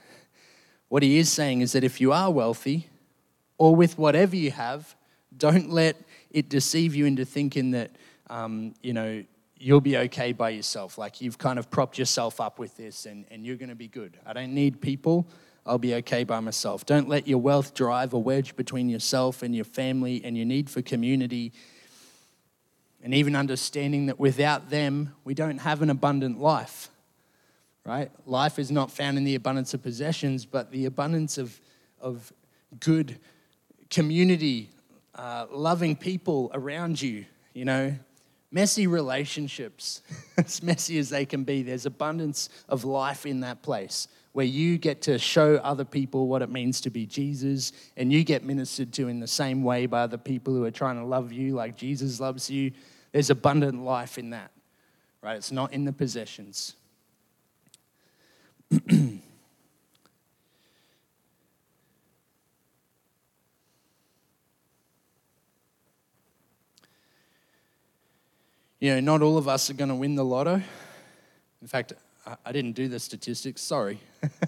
What 0.88 1.02
he 1.02 1.18
is 1.18 1.30
saying 1.30 1.60
is 1.60 1.72
that 1.72 1.84
if 1.84 2.00
you 2.00 2.12
are 2.12 2.30
wealthy, 2.30 2.88
or 3.58 3.74
with 3.76 3.98
whatever 3.98 4.36
you 4.36 4.52
have, 4.52 4.94
don't 5.36 5.68
let 5.70 5.96
it 6.30 6.48
deceive 6.48 6.94
you 6.94 7.04
into 7.04 7.24
thinking 7.24 7.72
that, 7.72 7.90
um, 8.30 8.74
you 8.82 8.92
know, 8.92 9.24
you'll 9.60 9.80
be 9.80 9.96
okay 9.96 10.32
by 10.32 10.50
yourself. 10.50 10.98
Like 10.98 11.20
you've 11.20 11.38
kind 11.38 11.58
of 11.58 11.70
propped 11.70 11.98
yourself 11.98 12.40
up 12.40 12.58
with 12.58 12.76
this 12.76 13.06
and, 13.06 13.24
and 13.30 13.44
you're 13.44 13.56
going 13.56 13.68
to 13.68 13.74
be 13.74 13.88
good. 13.88 14.18
I 14.24 14.32
don't 14.32 14.54
need 14.54 14.80
people. 14.80 15.26
I'll 15.66 15.78
be 15.78 15.94
okay 15.96 16.24
by 16.24 16.40
myself. 16.40 16.86
Don't 16.86 17.08
let 17.08 17.28
your 17.28 17.38
wealth 17.38 17.74
drive 17.74 18.12
a 18.14 18.18
wedge 18.18 18.56
between 18.56 18.88
yourself 18.88 19.42
and 19.42 19.54
your 19.54 19.64
family 19.64 20.22
and 20.24 20.36
your 20.36 20.46
need 20.46 20.70
for 20.70 20.80
community. 20.80 21.52
And 23.02 23.14
even 23.14 23.36
understanding 23.36 24.06
that 24.06 24.18
without 24.18 24.70
them, 24.70 25.14
we 25.24 25.34
don't 25.34 25.58
have 25.58 25.82
an 25.82 25.90
abundant 25.90 26.40
life, 26.40 26.88
right? 27.84 28.10
Life 28.26 28.58
is 28.58 28.70
not 28.70 28.90
found 28.90 29.18
in 29.18 29.24
the 29.24 29.34
abundance 29.34 29.74
of 29.74 29.82
possessions, 29.82 30.46
but 30.46 30.70
the 30.70 30.86
abundance 30.86 31.36
of, 31.36 31.60
of 32.00 32.32
good 32.80 33.18
community, 33.90 34.70
uh, 35.14 35.46
loving 35.50 35.96
people 35.96 36.50
around 36.54 37.00
you, 37.00 37.26
you 37.52 37.64
know, 37.64 37.94
messy 38.50 38.86
relationships, 38.86 40.02
as 40.36 40.62
messy 40.62 40.98
as 40.98 41.10
they 41.10 41.24
can 41.26 41.44
be, 41.44 41.62
there's 41.62 41.86
abundance 41.86 42.48
of 42.68 42.84
life 42.84 43.26
in 43.26 43.40
that 43.40 43.62
place 43.62 44.08
where 44.32 44.46
you 44.46 44.78
get 44.78 45.02
to 45.02 45.18
show 45.18 45.56
other 45.56 45.84
people 45.84 46.28
what 46.28 46.42
it 46.42 46.50
means 46.50 46.80
to 46.82 46.90
be 46.90 47.06
Jesus 47.06 47.72
and 47.96 48.12
you 48.12 48.22
get 48.22 48.44
ministered 48.44 48.92
to 48.92 49.08
in 49.08 49.20
the 49.20 49.26
same 49.26 49.64
way 49.64 49.86
by 49.86 50.02
other 50.02 50.18
people 50.18 50.54
who 50.54 50.64
are 50.64 50.70
trying 50.70 50.96
to 50.96 51.04
love 51.04 51.32
you 51.32 51.54
like 51.54 51.76
Jesus 51.76 52.20
loves 52.20 52.48
you. 52.48 52.70
There's 53.10 53.30
abundant 53.30 53.82
life 53.82 54.18
in 54.18 54.30
that, 54.30 54.52
right? 55.22 55.36
It's 55.36 55.50
not 55.50 55.72
in 55.72 55.84
the 55.84 55.92
possessions. 55.92 56.76
You 68.80 68.94
know, 68.94 69.00
not 69.00 69.22
all 69.22 69.36
of 69.36 69.48
us 69.48 69.70
are 69.70 69.74
going 69.74 69.88
to 69.88 69.94
win 69.96 70.14
the 70.14 70.24
lotto. 70.24 70.62
In 71.60 71.66
fact, 71.66 71.94
I 72.44 72.52
didn't 72.52 72.72
do 72.72 72.86
the 72.86 73.00
statistics. 73.00 73.60
Sorry. 73.60 73.98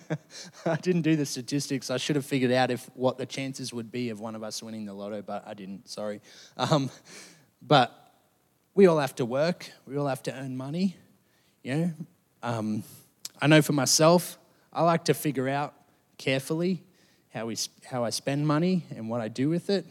I 0.67 0.77
didn't 0.77 1.03
do 1.03 1.17
the 1.17 1.27
statistics. 1.27 1.91
I 1.91 1.97
should 1.97 2.15
have 2.15 2.25
figured 2.25 2.53
out 2.53 2.71
if 2.71 2.89
what 2.95 3.19
the 3.19 3.27
chances 3.27 3.73
would 3.73 3.91
be 3.91 4.11
of 4.11 4.21
one 4.21 4.37
of 4.37 4.45
us 4.45 4.63
winning 4.63 4.85
the 4.85 4.93
lotto, 4.93 5.23
but 5.23 5.43
I 5.49 5.55
didn't. 5.55 5.89
Sorry. 5.89 6.21
Um, 6.57 6.91
but 7.61 8.13
we 8.75 8.87
all 8.87 8.99
have 8.99 9.17
to 9.17 9.25
work. 9.25 9.69
We 9.85 9.97
all 9.97 10.07
have 10.07 10.23
to 10.25 10.35
earn 10.35 10.57
money. 10.57 10.97
You 11.65 11.75
know, 11.75 11.93
um, 12.45 12.85
I 13.43 13.49
know 13.49 13.63
for 13.63 13.73
myself, 13.73 14.39
I 14.73 14.85
like 14.85 15.07
to 15.07 15.15
figure 15.15 15.49
out 15.49 15.75
carefully 16.19 16.85
how 17.35 17.47
we 17.47 17.57
how 17.85 18.05
I 18.05 18.11
spend 18.11 18.47
money 18.47 18.85
and 18.95 19.11
what 19.11 19.21
I 19.21 19.27
do 19.29 19.49
with 19.49 19.71
it 19.71 19.87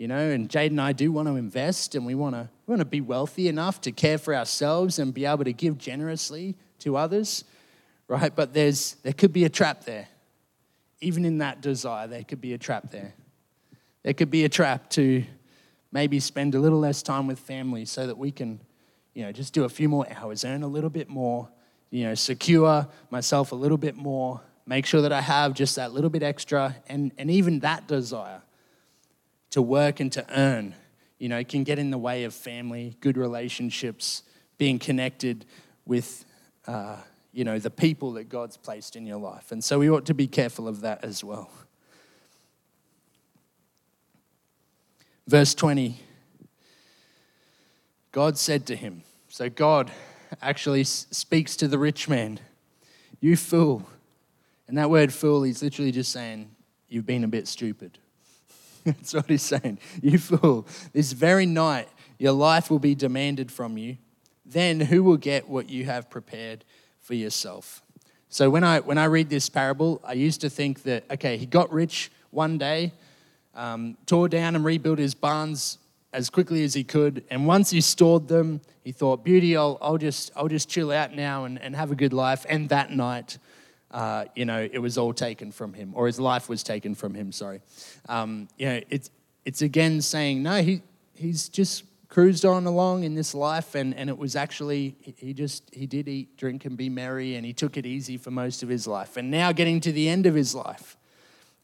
you 0.00 0.08
know, 0.08 0.30
and 0.30 0.48
Jade 0.48 0.70
and 0.70 0.80
I 0.80 0.92
do 0.94 1.12
want 1.12 1.28
to 1.28 1.36
invest 1.36 1.94
and 1.94 2.06
we 2.06 2.14
want 2.14 2.34
to, 2.34 2.48
we 2.66 2.72
want 2.72 2.80
to 2.80 2.86
be 2.86 3.02
wealthy 3.02 3.48
enough 3.48 3.82
to 3.82 3.92
care 3.92 4.16
for 4.16 4.34
ourselves 4.34 4.98
and 4.98 5.12
be 5.12 5.26
able 5.26 5.44
to 5.44 5.52
give 5.52 5.76
generously 5.76 6.56
to 6.78 6.96
others, 6.96 7.44
right? 8.08 8.34
But 8.34 8.54
there's, 8.54 8.94
there 9.02 9.12
could 9.12 9.34
be 9.34 9.44
a 9.44 9.50
trap 9.50 9.84
there. 9.84 10.08
Even 11.02 11.26
in 11.26 11.36
that 11.38 11.60
desire, 11.60 12.06
there 12.06 12.24
could 12.24 12.40
be 12.40 12.54
a 12.54 12.58
trap 12.58 12.90
there. 12.90 13.12
There 14.02 14.14
could 14.14 14.30
be 14.30 14.46
a 14.46 14.48
trap 14.48 14.88
to 14.92 15.22
maybe 15.92 16.18
spend 16.18 16.54
a 16.54 16.60
little 16.60 16.80
less 16.80 17.02
time 17.02 17.26
with 17.26 17.38
family 17.38 17.84
so 17.84 18.06
that 18.06 18.16
we 18.16 18.30
can, 18.30 18.58
you 19.12 19.22
know, 19.24 19.32
just 19.32 19.52
do 19.52 19.64
a 19.64 19.68
few 19.68 19.90
more 19.90 20.06
hours, 20.10 20.46
earn 20.46 20.62
a 20.62 20.66
little 20.66 20.88
bit 20.88 21.10
more, 21.10 21.46
you 21.90 22.04
know, 22.04 22.14
secure 22.14 22.88
myself 23.10 23.52
a 23.52 23.54
little 23.54 23.76
bit 23.76 23.96
more, 23.96 24.40
make 24.64 24.86
sure 24.86 25.02
that 25.02 25.12
I 25.12 25.20
have 25.20 25.52
just 25.52 25.76
that 25.76 25.92
little 25.92 26.08
bit 26.08 26.22
extra, 26.22 26.74
and, 26.88 27.12
and 27.18 27.30
even 27.30 27.60
that 27.60 27.86
desire 27.86 28.40
to 29.50 29.60
work 29.60 30.00
and 30.00 30.10
to 30.12 30.24
earn, 30.36 30.74
you 31.18 31.28
know, 31.28 31.42
can 31.44 31.64
get 31.64 31.78
in 31.78 31.90
the 31.90 31.98
way 31.98 32.24
of 32.24 32.34
family, 32.34 32.96
good 33.00 33.16
relationships, 33.16 34.22
being 34.58 34.78
connected 34.78 35.44
with, 35.86 36.24
uh, 36.66 36.96
you 37.32 37.44
know, 37.44 37.58
the 37.58 37.70
people 37.70 38.12
that 38.12 38.28
God's 38.28 38.56
placed 38.56 38.96
in 38.96 39.06
your 39.06 39.18
life. 39.18 39.52
And 39.52 39.62
so 39.62 39.78
we 39.78 39.90
ought 39.90 40.06
to 40.06 40.14
be 40.14 40.26
careful 40.26 40.68
of 40.68 40.80
that 40.82 41.04
as 41.04 41.24
well. 41.24 41.50
Verse 45.26 45.54
20 45.54 46.00
God 48.12 48.36
said 48.36 48.66
to 48.66 48.74
him, 48.74 49.04
so 49.28 49.48
God 49.48 49.92
actually 50.42 50.82
speaks 50.82 51.54
to 51.56 51.68
the 51.68 51.78
rich 51.78 52.08
man, 52.08 52.40
You 53.20 53.36
fool. 53.36 53.88
And 54.66 54.76
that 54.78 54.90
word 54.90 55.12
fool, 55.12 55.44
he's 55.44 55.62
literally 55.62 55.92
just 55.92 56.12
saying, 56.12 56.50
You've 56.88 57.06
been 57.06 57.22
a 57.22 57.28
bit 57.28 57.46
stupid. 57.46 57.98
That's 58.84 59.14
what 59.14 59.28
he's 59.28 59.42
saying. 59.42 59.78
You 60.02 60.18
fool. 60.18 60.66
This 60.92 61.12
very 61.12 61.46
night, 61.46 61.88
your 62.18 62.32
life 62.32 62.70
will 62.70 62.78
be 62.78 62.94
demanded 62.94 63.52
from 63.52 63.76
you. 63.76 63.98
Then 64.44 64.80
who 64.80 65.02
will 65.02 65.16
get 65.16 65.48
what 65.48 65.68
you 65.68 65.84
have 65.84 66.10
prepared 66.10 66.64
for 67.00 67.14
yourself? 67.14 67.82
So 68.28 68.48
when 68.48 68.64
I, 68.64 68.80
when 68.80 68.98
I 68.98 69.04
read 69.04 69.28
this 69.28 69.48
parable, 69.48 70.00
I 70.04 70.12
used 70.12 70.40
to 70.42 70.50
think 70.50 70.84
that, 70.84 71.04
okay, 71.10 71.36
he 71.36 71.46
got 71.46 71.72
rich 71.72 72.10
one 72.30 72.58
day, 72.58 72.92
um, 73.54 73.96
tore 74.06 74.28
down 74.28 74.54
and 74.54 74.64
rebuilt 74.64 74.98
his 74.98 75.14
barns 75.14 75.78
as 76.12 76.30
quickly 76.30 76.64
as 76.64 76.74
he 76.74 76.84
could. 76.84 77.24
And 77.30 77.46
once 77.46 77.70
he 77.70 77.80
stored 77.80 78.28
them, 78.28 78.60
he 78.82 78.92
thought, 78.92 79.24
beauty, 79.24 79.56
I'll, 79.56 79.78
I'll, 79.80 79.98
just, 79.98 80.30
I'll 80.34 80.48
just 80.48 80.68
chill 80.68 80.90
out 80.90 81.14
now 81.14 81.44
and, 81.44 81.60
and 81.60 81.76
have 81.76 81.90
a 81.90 81.94
good 81.94 82.12
life. 82.12 82.46
And 82.48 82.68
that 82.68 82.90
night, 82.90 83.38
uh, 83.90 84.24
you 84.34 84.44
know, 84.44 84.68
it 84.72 84.78
was 84.78 84.98
all 84.98 85.12
taken 85.12 85.52
from 85.52 85.72
him, 85.72 85.92
or 85.94 86.06
his 86.06 86.20
life 86.20 86.48
was 86.48 86.62
taken 86.62 86.94
from 86.94 87.14
him, 87.14 87.32
sorry. 87.32 87.60
Um, 88.08 88.48
you 88.56 88.66
know, 88.66 88.80
it's, 88.88 89.10
it's 89.44 89.62
again 89.62 90.00
saying, 90.00 90.42
no, 90.42 90.62
he, 90.62 90.82
he's 91.14 91.48
just 91.48 91.84
cruised 92.08 92.44
on 92.44 92.66
along 92.66 93.04
in 93.04 93.14
this 93.14 93.34
life 93.34 93.76
and, 93.76 93.94
and 93.94 94.10
it 94.10 94.18
was 94.18 94.34
actually 94.34 94.96
he 95.16 95.32
just 95.32 95.72
he 95.72 95.86
did 95.86 96.08
eat 96.08 96.36
drink 96.36 96.64
and 96.64 96.76
be 96.76 96.88
merry 96.88 97.36
and 97.36 97.46
he 97.46 97.52
took 97.52 97.76
it 97.76 97.86
easy 97.86 98.16
for 98.16 98.32
most 98.32 98.64
of 98.64 98.68
his 98.68 98.84
life 98.84 99.16
and 99.16 99.30
now 99.30 99.52
getting 99.52 99.78
to 99.78 99.92
the 99.92 100.08
end 100.08 100.26
of 100.26 100.34
his 100.34 100.52
life 100.52 100.96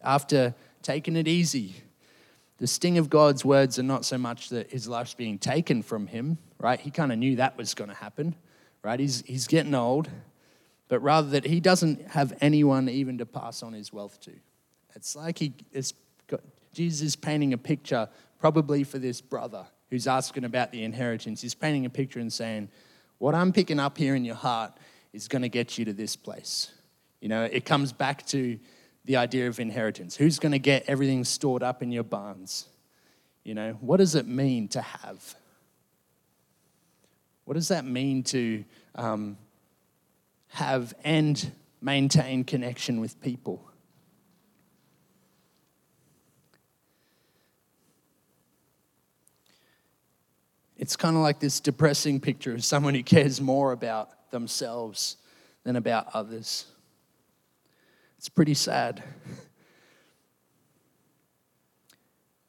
after 0.02 0.54
taking 0.82 1.16
it 1.16 1.26
easy 1.26 1.74
the 2.58 2.66
sting 2.66 2.96
of 2.96 3.10
God's 3.10 3.44
words 3.44 3.78
are 3.78 3.82
not 3.82 4.04
so 4.04 4.16
much 4.16 4.48
that 4.48 4.70
his 4.70 4.88
life's 4.88 5.14
being 5.14 5.38
taken 5.38 5.82
from 5.82 6.06
him, 6.06 6.38
right? 6.58 6.80
He 6.80 6.90
kind 6.90 7.12
of 7.12 7.18
knew 7.18 7.36
that 7.36 7.58
was 7.58 7.74
going 7.74 7.90
to 7.90 7.96
happen, 7.96 8.34
right? 8.82 8.98
He's, 8.98 9.22
he's 9.26 9.46
getting 9.46 9.74
old, 9.74 10.08
but 10.88 11.00
rather 11.00 11.28
that 11.30 11.44
he 11.44 11.60
doesn't 11.60 12.08
have 12.10 12.32
anyone 12.40 12.88
even 12.88 13.18
to 13.18 13.26
pass 13.26 13.62
on 13.62 13.72
his 13.72 13.92
wealth 13.92 14.20
to. 14.20 14.32
It's 14.94 15.16
like 15.16 15.38
he 15.38 15.52
is, 15.72 15.94
Jesus 16.72 17.08
is 17.08 17.16
painting 17.16 17.52
a 17.52 17.58
picture, 17.58 18.08
probably 18.38 18.84
for 18.84 18.98
this 18.98 19.20
brother 19.20 19.66
who's 19.90 20.06
asking 20.06 20.44
about 20.44 20.72
the 20.72 20.82
inheritance. 20.84 21.40
He's 21.40 21.54
painting 21.54 21.86
a 21.86 21.90
picture 21.90 22.20
and 22.20 22.32
saying, 22.32 22.68
What 23.18 23.34
I'm 23.34 23.52
picking 23.52 23.80
up 23.80 23.98
here 23.98 24.14
in 24.14 24.24
your 24.24 24.34
heart 24.34 24.72
is 25.12 25.28
going 25.28 25.42
to 25.42 25.48
get 25.48 25.78
you 25.78 25.84
to 25.86 25.92
this 25.92 26.16
place. 26.16 26.70
You 27.20 27.28
know, 27.28 27.44
it 27.44 27.64
comes 27.64 27.92
back 27.92 28.26
to 28.28 28.58
the 29.04 29.16
idea 29.16 29.48
of 29.48 29.60
inheritance. 29.60 30.16
Who's 30.16 30.38
going 30.38 30.52
to 30.52 30.58
get 30.58 30.84
everything 30.86 31.24
stored 31.24 31.62
up 31.62 31.82
in 31.82 31.90
your 31.90 32.04
barns? 32.04 32.66
You 33.44 33.54
know, 33.54 33.76
what 33.80 33.98
does 33.98 34.14
it 34.14 34.26
mean 34.26 34.68
to 34.68 34.82
have? 34.82 35.34
What 37.44 37.54
does 37.54 37.68
that 37.68 37.84
mean 37.84 38.24
to 38.24 38.64
um, 38.96 39.38
have 40.48 40.94
and 41.04 41.52
maintain 41.80 42.44
connection 42.44 43.00
with 43.00 43.20
people? 43.20 43.70
It's 50.78 50.96
kind 50.96 51.16
of 51.16 51.22
like 51.22 51.40
this 51.40 51.60
depressing 51.60 52.20
picture 52.20 52.52
of 52.52 52.64
someone 52.64 52.94
who 52.94 53.02
cares 53.02 53.40
more 53.40 53.72
about 53.72 54.30
themselves 54.30 55.16
than 55.64 55.76
about 55.76 56.08
others. 56.12 56.66
It's 58.18 58.28
pretty 58.28 58.54
sad. 58.54 59.02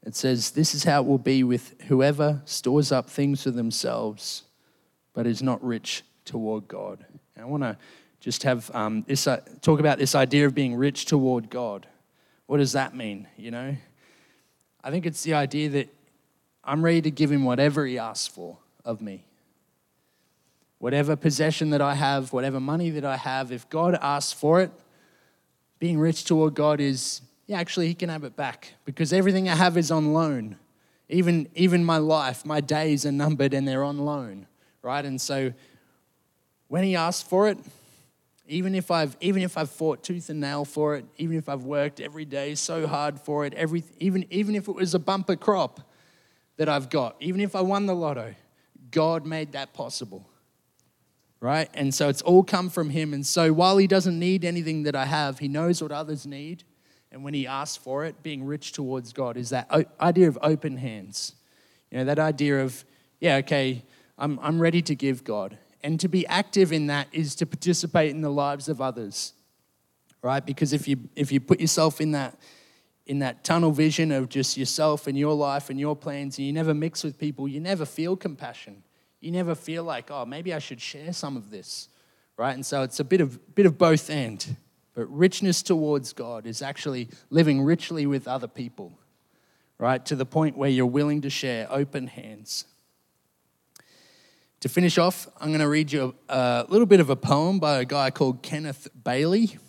It 0.06 0.16
says, 0.16 0.52
This 0.52 0.74
is 0.74 0.84
how 0.84 1.02
it 1.02 1.08
will 1.08 1.18
be 1.18 1.44
with 1.44 1.82
whoever 1.88 2.42
stores 2.46 2.92
up 2.92 3.10
things 3.10 3.44
for 3.44 3.52
themselves, 3.52 4.44
but 5.14 5.28
is 5.28 5.44
not 5.44 5.64
rich 5.64 6.04
toward 6.24 6.68
God. 6.68 7.06
And 7.38 7.45
I 7.45 7.47
want 7.47 7.62
to 7.62 7.78
just 8.19 8.41
have 8.43 8.73
um, 8.73 9.06
this 9.08 9.28
uh, 9.28 9.41
talk 9.62 9.80
about 9.80 10.00
this 10.00 10.15
idea 10.15 10.47
of 10.47 10.56
being 10.56 10.76
rich 10.76 11.06
toward 11.06 11.52
God. 11.52 11.86
What 12.47 12.58
does 12.58 12.71
that 12.71 12.95
mean? 12.95 13.28
You 13.38 13.52
know, 13.52 13.78
I 14.84 14.89
think 14.89 15.06
it's 15.06 15.21
the 15.21 15.36
idea 15.36 15.69
that 15.69 15.93
I'm 16.63 16.84
ready 16.84 17.02
to 17.04 17.12
give 17.12 17.32
him 17.32 17.45
whatever 17.45 17.86
he 17.86 18.00
asks 18.00 18.26
for 18.28 18.58
of 18.84 19.02
me. 19.02 19.23
Whatever 20.80 21.15
possession 21.15 21.69
that 21.69 21.82
I 21.82 21.93
have, 21.93 22.34
whatever 22.34 22.60
money 22.60 22.89
that 22.89 23.06
I 23.06 23.17
have, 23.17 23.52
if 23.52 23.69
God 23.69 23.97
asks 24.02 24.34
for 24.34 24.60
it, 24.62 24.71
being 25.80 26.00
rich 26.00 26.26
toward 26.26 26.56
God 26.56 26.80
is, 26.80 27.21
yeah, 27.45 27.60
actually, 27.60 27.88
He 27.88 27.93
can 27.93 28.10
have 28.10 28.23
it 28.23 28.36
back 28.36 28.73
because 28.84 29.13
everything 29.13 29.47
I 29.47 29.56
have 29.56 29.78
is 29.78 29.91
on 29.91 30.13
loan. 30.13 30.58
Even, 31.08 31.47
even 31.54 31.84
my 31.84 31.97
life, 31.97 32.45
my 32.45 32.62
days 32.62 33.06
are 33.06 33.12
numbered 33.12 33.54
and 33.54 33.67
they're 33.67 33.84
on 33.84 34.00
loan, 34.00 34.47
right? 34.82 35.06
And 35.06 35.21
so 35.21 35.54
when 36.67 36.84
He 36.84 36.95
asks 36.95 37.27
for 37.27 37.49
it, 37.49 37.58
even 38.47 38.75
if 38.75 38.91
I've 38.91 39.17
even 39.19 39.41
if 39.41 39.58
I've 39.58 39.69
fought 39.69 40.03
tooth 40.03 40.30
and 40.30 40.39
nail 40.39 40.65
for 40.65 40.95
it, 40.95 41.06
even 41.17 41.38
if 41.38 41.49
I've 41.49 41.63
worked 41.63 41.99
every 41.99 42.25
day 42.25 42.56
so 42.56 42.88
hard 42.88 43.19
for 43.19 43.45
it, 43.45 43.53
every, 43.53 43.84
even, 43.99 44.25
even 44.30 44.56
if 44.56 44.67
it 44.67 44.75
was 44.75 44.93
a 44.93 44.99
bumper 44.99 45.36
crop 45.36 45.82
that 46.56 46.69
I've 46.69 46.89
got, 46.89 47.15
even 47.19 47.41
if 47.41 47.56
I 47.56 47.62
won 47.62 47.86
the 47.86 47.95
lotto, 47.95 48.34
God 48.89 49.25
made 49.25 49.51
that 49.51 49.73
possible 49.73 50.25
right? 51.39 51.69
And 51.73 51.93
so 51.93 52.10
it's 52.10 52.21
all 52.21 52.43
come 52.43 52.69
from 52.69 52.89
him. 52.89 53.13
And 53.13 53.25
so 53.25 53.53
while 53.53 53.77
he 53.77 53.88
doesn't 53.88 54.17
need 54.17 54.43
anything 54.43 54.84
that 54.84 54.95
I 54.95 55.06
have, 55.06 55.39
he 55.39 55.47
knows 55.47 55.82
what 55.82 55.91
others 55.91 56.25
need. 56.25 56.63
And 57.12 57.23
when 57.23 57.34
he 57.34 57.47
asks 57.47 57.77
for 57.77 58.06
it, 58.06 58.21
being 58.23 58.45
rich 58.45 58.73
towards 58.73 59.13
God 59.13 59.38
is 59.38 59.49
that 59.51 59.69
idea 59.99 60.27
of 60.27 60.38
open 60.41 60.77
hands. 60.77 61.36
You 61.91 61.99
know, 61.99 62.06
that 62.06 62.19
idea 62.19 62.63
of, 62.63 62.84
yeah, 63.19 63.38
okay, 63.38 63.84
I'm, 64.17 64.39
I'm 64.41 64.60
ready 64.60 64.82
to 64.84 64.95
give 64.95 65.23
God. 65.23 65.58
And 65.84 66.00
to 66.00 66.08
be 66.08 66.26
active 66.28 66.72
in 66.72 66.88
that 66.88 67.08
is 67.12 67.36
to 67.36 67.46
participate 67.46 68.12
in 68.12 68.22
the 68.22 68.30
lives 68.30 68.68
of 68.68 68.82
others, 68.82 69.34
right? 70.22 70.46
Because 70.46 70.74
if 70.74 70.88
you, 70.88 70.98
if 71.16 71.32
you 71.32 71.40
put 71.40 71.60
yourself 71.60 72.02
in 72.02 72.12
that, 72.12 72.38
in 73.06 73.20
that 73.20 73.44
tunnel 73.44 73.72
vision 73.72 74.12
of 74.12 74.28
just 74.28 74.58
yourself 74.58 75.08
and 75.08 75.18
your 75.18 75.34
life 75.34 75.70
and 75.70 75.80
your 75.80 75.96
plans, 75.96 76.38
and 76.38 76.48
you 76.48 76.54
never 76.54 76.74
mix 76.74 77.04
with 77.04 77.18
people, 77.18 77.48
you 77.48 77.60
never 77.60 77.86
feel 77.86 78.16
compassion 78.18 78.84
you 79.20 79.32
never 79.32 79.56
feel 79.56 79.84
like, 79.84 80.12
oh, 80.12 80.26
maybe 80.26 80.54
I 80.54 80.60
should 80.60 80.82
share 80.82 81.12
some 81.13 81.38
of 81.38 81.50
this, 81.50 81.90
right? 82.38 82.54
And 82.54 82.66
so 82.66 82.84
it's 82.84 83.00
a 83.00 83.04
bit 83.04 83.22
of, 83.22 83.56
bit 83.56 83.66
of 83.66 83.78
both 83.78 84.10
end. 84.10 84.56
But 84.94 85.06
richness 85.08 85.62
towards 85.62 86.13
God 86.13 86.46
is 86.46 86.62
actually 86.62 87.10
living 87.30 87.62
richly 87.62 88.06
with 88.06 88.28
other 88.28 88.48
people, 88.48 88.98
right? 89.78 90.04
To 90.06 90.16
the 90.16 90.26
point 90.26 90.58
where 90.58 90.70
you're 90.70 90.86
willing 90.86 91.22
to 91.22 91.30
share 91.30 91.68
open 91.72 92.08
hands. 92.08 92.66
To 94.62 94.70
finish 94.70 94.98
off, 94.98 95.28
I'm 95.39 95.50
going 95.50 95.60
to 95.60 95.70
read 95.70 95.91
you 95.91 96.15
a, 96.28 96.65
a 96.67 96.72
little 96.72 96.88
bit 96.88 97.00
of 97.00 97.12
a 97.12 97.15
poem 97.15 97.60
by 97.60 97.78
a 97.78 97.86
guy 97.86 98.10
called 98.10 98.41
Kenneth 98.41 98.88
Bailey. 99.04 99.60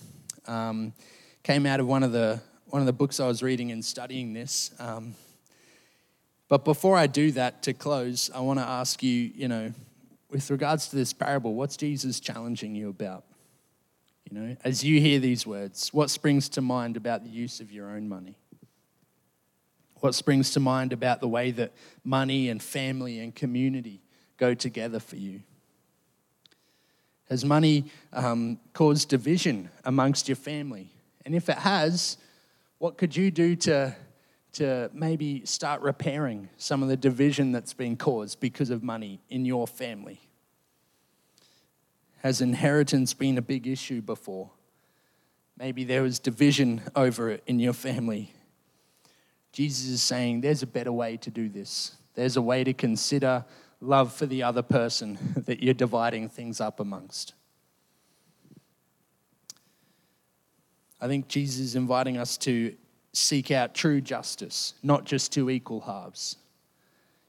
Um, 0.47 0.95
came 1.43 1.67
out 1.67 1.79
of 1.79 1.87
one 1.87 2.03
of 2.03 2.13
the 2.13 2.41
one 2.69 2.81
of 2.81 2.87
the 2.87 2.93
books 2.95 3.21
I 3.21 3.27
was 3.27 3.43
reading 3.43 3.71
and 3.71 3.85
studying 3.85 4.33
this. 4.33 4.71
Um, 4.79 5.15
but 6.49 6.65
before 6.65 6.97
I 6.97 7.07
do 7.07 7.33
that, 7.33 7.63
to 7.65 7.75
close, 7.75 8.31
I 8.35 8.41
want 8.41 8.61
to 8.61 8.65
ask 8.65 9.03
you, 9.03 9.31
you 9.35 9.47
know, 9.47 9.75
with 10.31 10.51
regards 10.51 10.89
to 10.89 10.97
this 10.97 11.13
parable, 11.13 11.55
what's 11.55 11.77
Jesus 11.77 12.19
challenging 12.19 12.75
you 12.75 12.89
about? 12.89 13.25
You 14.31 14.39
know, 14.39 14.57
as 14.65 14.83
you 14.83 15.01
hear 15.01 15.19
these 15.19 15.47
words, 15.47 15.93
what 15.93 16.09
springs 16.09 16.49
to 16.51 16.63
mind 16.63 16.97
about 16.97 17.25
the 17.25 17.31
use 17.31 17.61
of 17.61 17.71
your 17.71 17.91
own 17.91 18.09
money? 18.09 18.37
What 20.01 20.15
springs 20.15 20.53
to 20.53 20.61
mind 20.61 20.95
about 20.95 21.21
the 21.21 21.29
way 21.29 21.51
that 21.51 21.73
money 22.05 22.49
and 22.49 22.63
family 22.63 23.19
and 23.19 23.35
community 23.35 24.01
go 24.39 24.55
together 24.55 25.01
for 25.01 25.17
you? 25.17 25.43
Has 27.29 27.45
money 27.45 27.85
um, 28.13 28.59
caused 28.73 29.11
division 29.11 29.69
amongst 29.85 30.29
your 30.29 30.37
family? 30.37 30.91
And 31.27 31.35
if 31.35 31.51
it 31.51 31.59
has, 31.59 32.17
what 32.79 32.97
could 32.97 33.15
you 33.15 33.31
do 33.31 33.55
to 33.57 33.95
to 34.51 34.91
maybe 34.95 35.45
start 35.45 35.83
repairing 35.83 36.49
some 36.57 36.83
of 36.83 36.89
the 36.89 36.97
division 36.97 37.53
that's 37.53 37.75
been 37.75 37.97
caused 37.97 38.41
because 38.41 38.71
of 38.71 38.83
money 38.83 39.21
in 39.29 39.45
your 39.45 39.67
family? 39.67 40.21
Has 42.23 42.41
inheritance 42.41 43.15
been 43.15 43.39
a 43.39 43.43
big 43.43 43.67
issue 43.67 44.01
before? 44.01 44.51
Maybe 45.57 45.85
there 45.85 46.03
was 46.03 46.19
division 46.19 46.83
over 46.97 47.31
it 47.31 47.43
in 47.47 47.61
your 47.61 47.73
family. 47.73 48.33
Jesus 49.53 49.89
is 49.89 50.03
saying 50.03 50.41
there's 50.41 50.63
a 50.63 50.67
better 50.67 50.93
way 50.93 51.17
to 51.19 51.31
do 51.31 51.49
this. 51.49 51.97
There's 52.15 52.37
a 52.37 52.43
way 52.43 52.65
to 52.65 52.73
consider 52.73 53.45
love 53.81 54.13
for 54.13 54.27
the 54.27 54.43
other 54.43 54.63
person 54.63 55.19
that 55.47 55.63
you're 55.63 55.75
dividing 55.75 56.29
things 56.29 56.61
up 56.61 56.81
amongst. 56.81 57.35
I 61.01 61.07
think 61.07 61.29
Jesus 61.29 61.61
is 61.61 61.77
inviting 61.77 62.17
us 62.17 62.37
to 62.39 62.75
seek 63.13 63.51
out 63.51 63.75
true 63.75 64.01
justice, 64.01 64.75
not 64.83 65.05
just 65.05 65.33
two 65.33 65.49
equal 65.49 65.81
halves, 65.81 66.37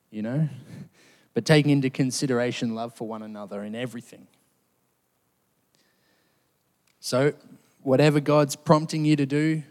you 0.10 0.22
know, 0.22 0.50
but 1.34 1.46
taking 1.46 1.72
into 1.72 1.90
consideration 1.90 2.74
love 2.74 2.94
for 2.96 3.08
one 3.08 3.22
another 3.22 3.64
in 3.64 3.76
everything. 3.76 4.28
So, 7.00 7.34
whatever 7.82 8.20
God's 8.20 8.56
prompting 8.56 9.06
you 9.06 9.16
to 9.16 9.26
do, 9.26 9.64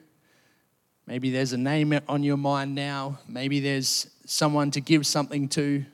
maybe 1.06 1.30
there's 1.30 1.52
a 1.52 1.58
name 1.58 1.98
on 2.08 2.22
your 2.22 2.38
mind 2.38 2.74
now, 2.74 3.18
maybe 3.28 3.60
there's 3.60 4.08
someone 4.24 4.70
to 4.70 4.80
give 4.80 5.06
something 5.06 5.48
to, 5.50 5.84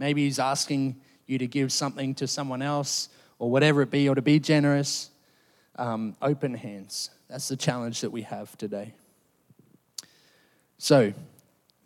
maybe 0.00 0.24
He's 0.24 0.40
asking 0.40 1.00
you 1.26 1.38
to 1.38 1.46
give 1.46 1.70
something 1.70 2.16
to 2.16 2.26
someone 2.26 2.62
else, 2.62 3.10
or 3.38 3.48
whatever 3.48 3.82
it 3.82 3.90
be, 3.90 4.08
or 4.08 4.16
to 4.16 4.22
be 4.22 4.40
generous. 4.40 5.10
Um, 5.76 6.16
open 6.20 6.54
hands. 6.54 7.10
That's 7.28 7.46
the 7.46 7.56
challenge 7.56 8.00
that 8.00 8.10
we 8.10 8.22
have 8.22 8.58
today. 8.58 8.92
So, 10.78 11.12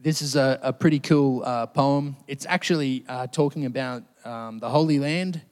this 0.00 0.22
is 0.22 0.36
a, 0.36 0.58
a 0.62 0.72
pretty 0.72 0.98
cool 0.98 1.42
uh, 1.44 1.66
poem. 1.66 2.16
It's 2.26 2.46
actually 2.46 3.04
uh, 3.08 3.26
talking 3.26 3.66
about 3.66 4.02
um, 4.24 4.58
the 4.58 4.68
Holy 4.68 4.98
Land, 4.98 5.42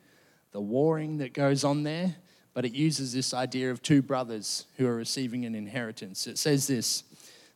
the 0.53 0.61
warring 0.61 1.18
that 1.18 1.35
goes 1.35 1.64
on 1.64 1.83
there, 1.83 2.16
but 2.55 2.64
it 2.64 2.72
uses 2.72 3.12
this 3.12 3.35
idea 3.35 3.70
of 3.70 3.83
two 3.83 4.03
brothers 4.03 4.66
who 4.77 4.87
are 4.87 4.94
receiving 4.94 5.44
an 5.44 5.55
inheritance. 5.55 6.27
It 6.27 6.38
says 6.38 6.66
this 6.66 7.05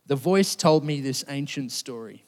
The 0.06 0.16
voice 0.16 0.54
told 0.54 0.84
me 0.84 1.00
this 1.00 1.24
ancient 1.28 1.72
story. 1.72 2.25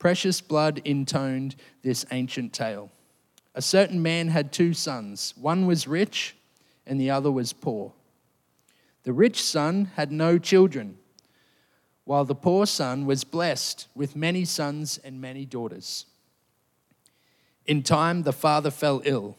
Precious 0.00 0.40
blood 0.40 0.80
intoned 0.86 1.54
this 1.82 2.06
ancient 2.10 2.54
tale. 2.54 2.90
A 3.54 3.60
certain 3.60 4.02
man 4.02 4.28
had 4.28 4.50
two 4.50 4.72
sons. 4.72 5.34
One 5.36 5.66
was 5.66 5.86
rich, 5.86 6.34
and 6.86 6.98
the 6.98 7.10
other 7.10 7.30
was 7.30 7.52
poor. 7.52 7.92
The 9.02 9.12
rich 9.12 9.42
son 9.42 9.90
had 9.96 10.10
no 10.10 10.38
children, 10.38 10.96
while 12.04 12.24
the 12.24 12.34
poor 12.34 12.64
son 12.64 13.04
was 13.04 13.24
blessed 13.24 13.88
with 13.94 14.16
many 14.16 14.46
sons 14.46 14.98
and 15.04 15.20
many 15.20 15.44
daughters. 15.44 16.06
In 17.66 17.82
time, 17.82 18.22
the 18.22 18.32
father 18.32 18.70
fell 18.70 19.02
ill. 19.04 19.36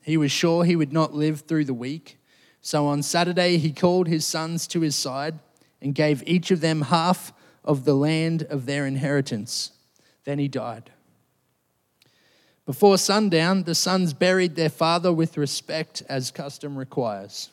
He 0.00 0.16
was 0.16 0.30
sure 0.30 0.64
he 0.64 0.76
would 0.76 0.92
not 0.92 1.12
live 1.12 1.40
through 1.40 1.64
the 1.64 1.74
week. 1.74 2.18
So 2.60 2.86
on 2.86 3.02
Saturday, 3.02 3.58
he 3.58 3.72
called 3.72 4.06
his 4.06 4.24
sons 4.24 4.68
to 4.68 4.80
his 4.80 4.94
side 4.94 5.40
and 5.82 5.92
gave 5.92 6.22
each 6.24 6.52
of 6.52 6.60
them 6.60 6.82
half 6.82 7.32
of 7.64 7.84
the 7.84 7.94
land 7.94 8.44
of 8.44 8.66
their 8.66 8.86
inheritance. 8.86 9.72
Then 10.24 10.38
he 10.38 10.48
died. 10.48 10.90
Before 12.66 12.96
sundown, 12.96 13.64
the 13.64 13.74
sons 13.74 14.14
buried 14.14 14.56
their 14.56 14.70
father 14.70 15.12
with 15.12 15.36
respect 15.36 16.02
as 16.08 16.30
custom 16.30 16.78
requires. 16.78 17.50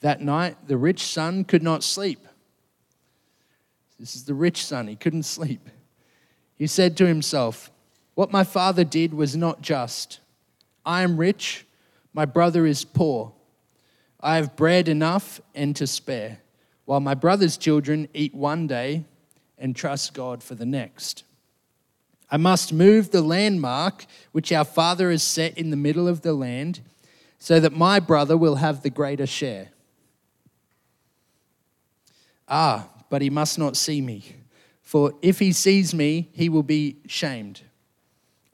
That 0.00 0.20
night, 0.20 0.56
the 0.66 0.76
rich 0.76 1.02
son 1.02 1.44
could 1.44 1.62
not 1.62 1.82
sleep. 1.82 2.26
This 3.98 4.14
is 4.14 4.24
the 4.24 4.34
rich 4.34 4.64
son, 4.64 4.88
he 4.88 4.96
couldn't 4.96 5.22
sleep. 5.22 5.68
He 6.56 6.66
said 6.66 6.96
to 6.96 7.06
himself, 7.06 7.70
What 8.14 8.32
my 8.32 8.44
father 8.44 8.84
did 8.84 9.14
was 9.14 9.36
not 9.36 9.62
just. 9.62 10.20
I 10.84 11.02
am 11.02 11.16
rich, 11.16 11.64
my 12.12 12.24
brother 12.24 12.66
is 12.66 12.84
poor. 12.84 13.32
I 14.20 14.36
have 14.36 14.56
bread 14.56 14.88
enough 14.88 15.40
and 15.54 15.74
to 15.76 15.86
spare, 15.86 16.38
while 16.84 17.00
my 17.00 17.14
brother's 17.14 17.56
children 17.56 18.08
eat 18.12 18.34
one 18.34 18.66
day 18.66 19.04
and 19.56 19.74
trust 19.74 20.14
God 20.14 20.42
for 20.42 20.54
the 20.54 20.66
next. 20.66 21.24
I 22.32 22.38
must 22.38 22.72
move 22.72 23.10
the 23.10 23.20
landmark 23.20 24.06
which 24.32 24.52
our 24.52 24.64
father 24.64 25.10
has 25.10 25.22
set 25.22 25.58
in 25.58 25.68
the 25.68 25.76
middle 25.76 26.08
of 26.08 26.22
the 26.22 26.32
land, 26.32 26.80
so 27.38 27.60
that 27.60 27.74
my 27.74 28.00
brother 28.00 28.38
will 28.38 28.54
have 28.54 28.82
the 28.82 28.88
greater 28.88 29.26
share. 29.26 29.68
Ah, 32.48 32.88
but 33.10 33.20
he 33.20 33.28
must 33.28 33.58
not 33.58 33.76
see 33.76 34.00
me, 34.00 34.24
for 34.80 35.12
if 35.20 35.40
he 35.40 35.52
sees 35.52 35.94
me, 35.94 36.30
he 36.32 36.48
will 36.48 36.62
be 36.62 36.96
shamed. 37.06 37.60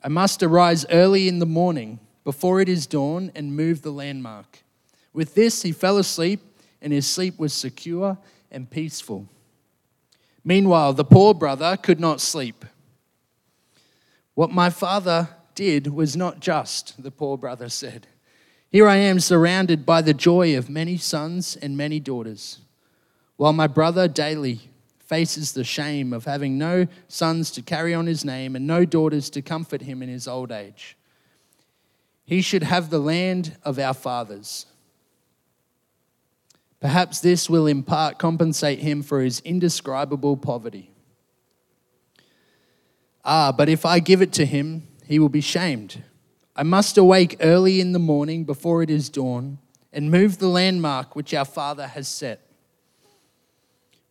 I 0.02 0.08
must 0.08 0.42
arise 0.42 0.84
early 0.90 1.28
in 1.28 1.38
the 1.38 1.46
morning, 1.46 2.00
before 2.24 2.60
it 2.60 2.68
is 2.68 2.84
dawn, 2.84 3.30
and 3.36 3.56
move 3.56 3.82
the 3.82 3.92
landmark. 3.92 4.64
With 5.12 5.36
this, 5.36 5.62
he 5.62 5.70
fell 5.70 5.98
asleep, 5.98 6.40
and 6.82 6.92
his 6.92 7.06
sleep 7.06 7.38
was 7.38 7.52
secure 7.52 8.18
and 8.50 8.68
peaceful. 8.68 9.28
Meanwhile, 10.42 10.94
the 10.94 11.04
poor 11.04 11.32
brother 11.32 11.76
could 11.76 12.00
not 12.00 12.20
sleep. 12.20 12.64
What 14.38 14.53
my 14.53 14.70
father 14.70 15.31
did 15.57 15.88
was 15.88 16.16
not 16.16 16.38
just, 16.38 17.03
the 17.03 17.11
poor 17.11 17.37
brother 17.37 17.68
said. 17.68 18.07
Here 18.70 18.87
I 18.87 18.94
am 18.94 19.18
surrounded 19.18 19.85
by 19.85 20.01
the 20.01 20.14
joy 20.14 20.57
of 20.57 20.70
many 20.70 20.96
sons 20.96 21.57
and 21.57 21.77
many 21.77 21.98
daughters 21.98 22.61
while 23.37 23.53
my 23.53 23.66
brother 23.66 24.07
daily 24.07 24.61
faces 25.01 25.51
the 25.51 25.64
shame 25.64 26.12
of 26.12 26.24
having 26.24 26.57
no 26.57 26.87
sons 27.09 27.51
to 27.51 27.62
carry 27.62 27.92
on 27.92 28.07
his 28.07 28.24
name 28.24 28.55
and 28.55 28.64
no 28.64 28.85
daughters 28.85 29.29
to 29.31 29.42
comfort 29.42 29.83
him 29.83 30.05
in 30.05 30.09
his 30.09 30.29
old 30.29 30.53
age. 30.53 30.96
He 32.24 32.40
should 32.40 32.62
have 32.62 32.90
the 32.90 33.01
land 33.01 33.57
of 33.64 33.77
our 33.81 33.92
fathers. 33.92 34.66
Perhaps 36.79 37.18
this 37.18 37.51
will 37.51 37.66
in 37.66 37.83
part 37.83 38.20
compensate 38.20 38.79
him 38.79 39.03
for 39.03 39.20
his 39.20 39.40
indescribable 39.40 40.37
poverty. 40.37 40.92
Ah, 43.30 43.52
but 43.52 43.68
if 43.68 43.84
I 43.84 43.98
give 43.98 44.22
it 44.22 44.32
to 44.32 44.46
him, 44.46 44.88
he 45.06 45.18
will 45.18 45.28
be 45.28 45.42
shamed. 45.42 46.02
I 46.56 46.62
must 46.62 46.96
awake 46.96 47.36
early 47.40 47.78
in 47.78 47.92
the 47.92 47.98
morning 47.98 48.44
before 48.44 48.82
it 48.82 48.88
is 48.88 49.10
dawn 49.10 49.58
and 49.92 50.10
move 50.10 50.38
the 50.38 50.48
landmark 50.48 51.14
which 51.14 51.34
our 51.34 51.44
father 51.44 51.88
has 51.88 52.08
set. 52.08 52.40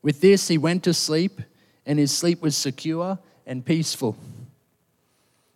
With 0.03 0.21
this, 0.21 0.49
he 0.49 0.60
went 0.60 0.84
to 0.84 0.93
sleep, 0.93 1.41
and 1.84 1.97
his 1.97 2.15
sleep 2.15 2.43
was 2.43 2.56
secure 2.56 3.17
and 3.47 3.65
peaceful. 3.65 4.15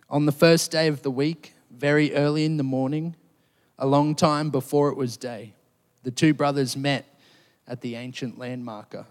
On 0.09 0.25
the 0.25 0.31
first 0.31 0.71
day 0.71 0.87
of 0.87 1.03
the 1.03 1.11
week, 1.11 1.53
very 1.69 2.15
early 2.15 2.45
in 2.45 2.57
the 2.57 2.63
morning, 2.63 3.15
a 3.77 3.85
long 3.85 4.15
time 4.15 4.49
before 4.49 4.89
it 4.89 4.97
was 4.97 5.17
day, 5.17 5.53
the 6.01 6.09
two 6.09 6.33
brothers 6.33 6.75
met 6.75 7.05
at 7.67 7.81
the 7.81 7.93
ancient 7.93 8.39
landmarker. 8.39 9.05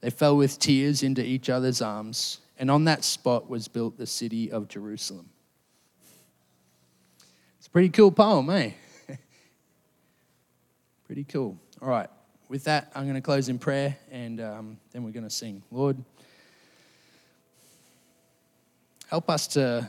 They 0.00 0.10
fell 0.10 0.36
with 0.36 0.58
tears 0.58 1.04
into 1.04 1.24
each 1.24 1.48
other's 1.48 1.80
arms, 1.80 2.38
and 2.60 2.70
on 2.70 2.84
that 2.84 3.02
spot 3.02 3.50
was 3.50 3.66
built 3.66 3.98
the 3.98 4.06
city 4.06 4.52
of 4.52 4.68
Jerusalem. 4.68 5.30
It's 7.58 7.66
a 7.66 7.70
pretty 7.70 7.88
cool 7.88 8.12
poem, 8.12 8.48
eh? 8.50 8.70
pretty 11.06 11.24
cool. 11.24 11.58
All 11.82 11.88
right 11.88 12.08
with 12.50 12.64
that, 12.64 12.90
I'm 12.96 13.04
going 13.04 13.14
to 13.14 13.20
close 13.20 13.48
in 13.48 13.60
prayer 13.60 13.96
and 14.10 14.40
um, 14.40 14.78
then 14.90 15.04
we're 15.04 15.12
going 15.12 15.24
to 15.24 15.30
sing. 15.30 15.62
Lord, 15.70 15.96
help 19.06 19.30
us 19.30 19.46
to, 19.48 19.88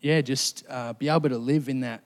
yeah, 0.00 0.22
just 0.22 0.64
uh, 0.70 0.94
be 0.94 1.10
able 1.10 1.28
to 1.28 1.36
live 1.36 1.68
in 1.68 1.80
that 1.80 2.02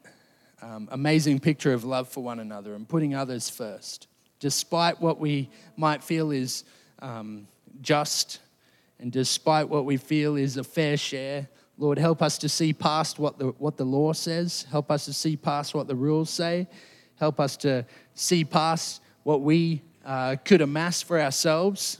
um, 0.60 0.88
amazing 0.90 1.38
picture 1.38 1.72
of 1.72 1.84
love 1.84 2.08
for 2.08 2.20
one 2.20 2.40
another 2.40 2.74
and 2.74 2.86
putting 2.86 3.14
others 3.14 3.48
first. 3.48 4.08
Despite 4.40 5.00
what 5.00 5.20
we 5.20 5.48
might 5.76 6.02
feel 6.02 6.32
is 6.32 6.64
um, 6.98 7.46
just 7.80 8.40
and 9.00 9.10
despite 9.10 9.68
what 9.68 9.86
we 9.86 9.96
feel 9.96 10.36
is 10.36 10.58
a 10.58 10.64
fair 10.64 10.96
share, 10.96 11.48
Lord, 11.78 11.98
help 11.98 12.20
us 12.20 12.36
to 12.38 12.48
see 12.48 12.74
past 12.74 13.18
what 13.18 13.38
the, 13.38 13.46
what 13.58 13.78
the 13.78 13.84
law 13.84 14.12
says. 14.12 14.66
Help 14.70 14.90
us 14.90 15.06
to 15.06 15.14
see 15.14 15.36
past 15.36 15.74
what 15.74 15.88
the 15.88 15.96
rules 15.96 16.28
say. 16.28 16.68
Help 17.16 17.40
us 17.40 17.56
to 17.58 17.86
see 18.14 18.44
past 18.44 19.00
what 19.22 19.40
we 19.40 19.80
uh, 20.04 20.36
could 20.44 20.60
amass 20.60 21.00
for 21.00 21.18
ourselves 21.18 21.98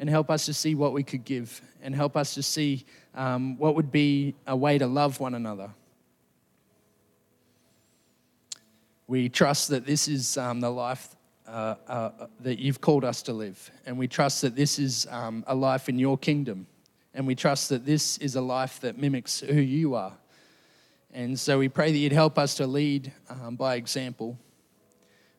and 0.00 0.10
help 0.10 0.28
us 0.28 0.46
to 0.46 0.52
see 0.52 0.74
what 0.74 0.92
we 0.92 1.04
could 1.04 1.24
give 1.24 1.62
and 1.80 1.94
help 1.94 2.16
us 2.16 2.34
to 2.34 2.42
see 2.42 2.84
um, 3.14 3.56
what 3.56 3.76
would 3.76 3.92
be 3.92 4.34
a 4.48 4.56
way 4.56 4.76
to 4.76 4.88
love 4.88 5.20
one 5.20 5.34
another. 5.34 5.70
We 9.06 9.28
trust 9.28 9.68
that 9.68 9.86
this 9.86 10.08
is 10.08 10.36
um, 10.36 10.60
the 10.60 10.70
life 10.70 11.14
uh, 11.46 11.74
uh, 11.86 12.10
that 12.40 12.58
you've 12.58 12.80
called 12.80 13.04
us 13.04 13.22
to 13.22 13.32
live, 13.32 13.70
and 13.86 13.98
we 13.98 14.08
trust 14.08 14.42
that 14.42 14.56
this 14.56 14.78
is 14.78 15.06
um, 15.10 15.44
a 15.46 15.54
life 15.54 15.88
in 15.88 15.98
your 15.98 16.16
kingdom, 16.16 16.66
and 17.12 17.26
we 17.26 17.34
trust 17.34 17.68
that 17.68 17.84
this 17.84 18.18
is 18.18 18.36
a 18.36 18.40
life 18.40 18.80
that 18.80 18.98
mimics 18.98 19.40
who 19.40 19.60
you 19.60 19.94
are. 19.94 20.16
And 21.12 21.38
so 21.38 21.58
we 21.58 21.68
pray 21.68 21.92
that 21.92 21.98
you'd 21.98 22.12
help 22.12 22.38
us 22.38 22.56
to 22.56 22.66
lead 22.66 23.12
um, 23.28 23.54
by 23.54 23.76
example 23.76 24.36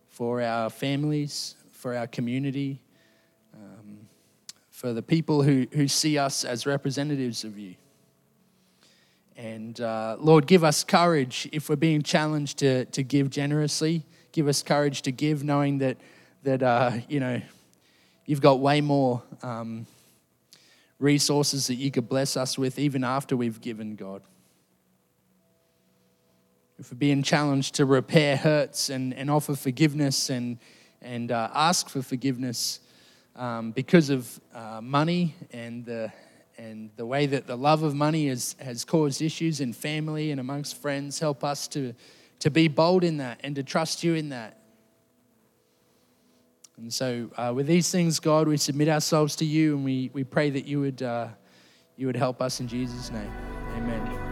for 0.07 0.41
our 0.41 0.69
families, 0.69 1.55
for 1.71 1.93
our 1.93 2.07
community, 2.07 2.79
um, 3.53 4.07
for 4.69 4.93
the 4.93 5.01
people 5.01 5.43
who, 5.43 5.67
who 5.73 5.89
see 5.89 6.17
us 6.17 6.45
as 6.45 6.65
representatives 6.65 7.43
of 7.43 7.59
you. 7.59 7.75
And 9.35 9.81
uh, 9.81 10.15
Lord, 10.19 10.47
give 10.47 10.63
us 10.63 10.85
courage 10.85 11.49
if 11.51 11.67
we're 11.67 11.75
being 11.75 12.01
challenged 12.01 12.59
to, 12.59 12.85
to 12.85 13.03
give 13.03 13.29
generously. 13.29 14.05
Give 14.35 14.49
us 14.49 14.61
courage 14.61 15.01
to 15.03 15.13
give, 15.13 15.45
knowing 15.45 15.77
that, 15.77 15.95
that 16.43 16.61
uh, 16.61 16.91
you 17.07 17.21
know, 17.21 17.41
you've 18.25 18.41
got 18.41 18.59
way 18.59 18.81
more 18.81 19.23
um, 19.41 19.87
resources 20.99 21.67
that 21.67 21.75
you 21.75 21.89
could 21.89 22.09
bless 22.09 22.35
us 22.35 22.57
with 22.57 22.77
even 22.77 23.05
after 23.05 23.37
we've 23.37 23.61
given, 23.61 23.95
God. 23.95 24.23
If 26.77 26.91
we're 26.91 26.97
being 26.97 27.23
challenged 27.23 27.75
to 27.75 27.85
repair 27.85 28.35
hurts 28.35 28.89
and, 28.89 29.13
and 29.13 29.31
offer 29.31 29.55
forgiveness 29.55 30.29
and, 30.29 30.57
and 31.01 31.31
uh, 31.31 31.49
ask 31.53 31.87
for 31.87 32.01
forgiveness 32.01 32.81
um, 33.37 33.71
because 33.71 34.09
of 34.09 34.37
uh, 34.53 34.81
money 34.83 35.33
and 35.53 35.85
the, 35.85 36.11
and 36.57 36.89
the 36.97 37.05
way 37.05 37.25
that 37.25 37.47
the 37.47 37.55
love 37.55 37.83
of 37.83 37.95
money 37.95 38.27
has, 38.27 38.57
has 38.59 38.83
caused 38.83 39.21
issues 39.21 39.61
in 39.61 39.71
family 39.71 40.31
and 40.31 40.41
amongst 40.41 40.75
friends, 40.81 41.19
help 41.19 41.41
us 41.45 41.69
to, 41.69 41.93
to 42.39 42.49
be 42.49 42.67
bold 42.67 43.03
in 43.03 43.17
that 43.17 43.39
and 43.43 43.55
to 43.55 43.63
trust 43.63 44.03
you 44.03 44.15
in 44.15 44.29
that. 44.29 44.59
And 46.77 46.93
so, 46.93 47.29
uh, 47.37 47.53
with 47.55 47.67
these 47.67 47.89
things, 47.89 48.19
God, 48.19 48.47
we 48.47 48.57
submit 48.57 48.89
ourselves 48.89 49.35
to 49.37 49.45
you 49.45 49.75
and 49.75 49.85
we, 49.85 50.09
we 50.13 50.23
pray 50.23 50.49
that 50.49 50.65
you 50.65 50.81
would, 50.81 51.01
uh, 51.01 51.29
you 51.95 52.07
would 52.07 52.17
help 52.17 52.41
us 52.41 52.59
in 52.59 52.67
Jesus' 52.67 53.11
name. 53.11 53.31
Amen. 53.77 54.24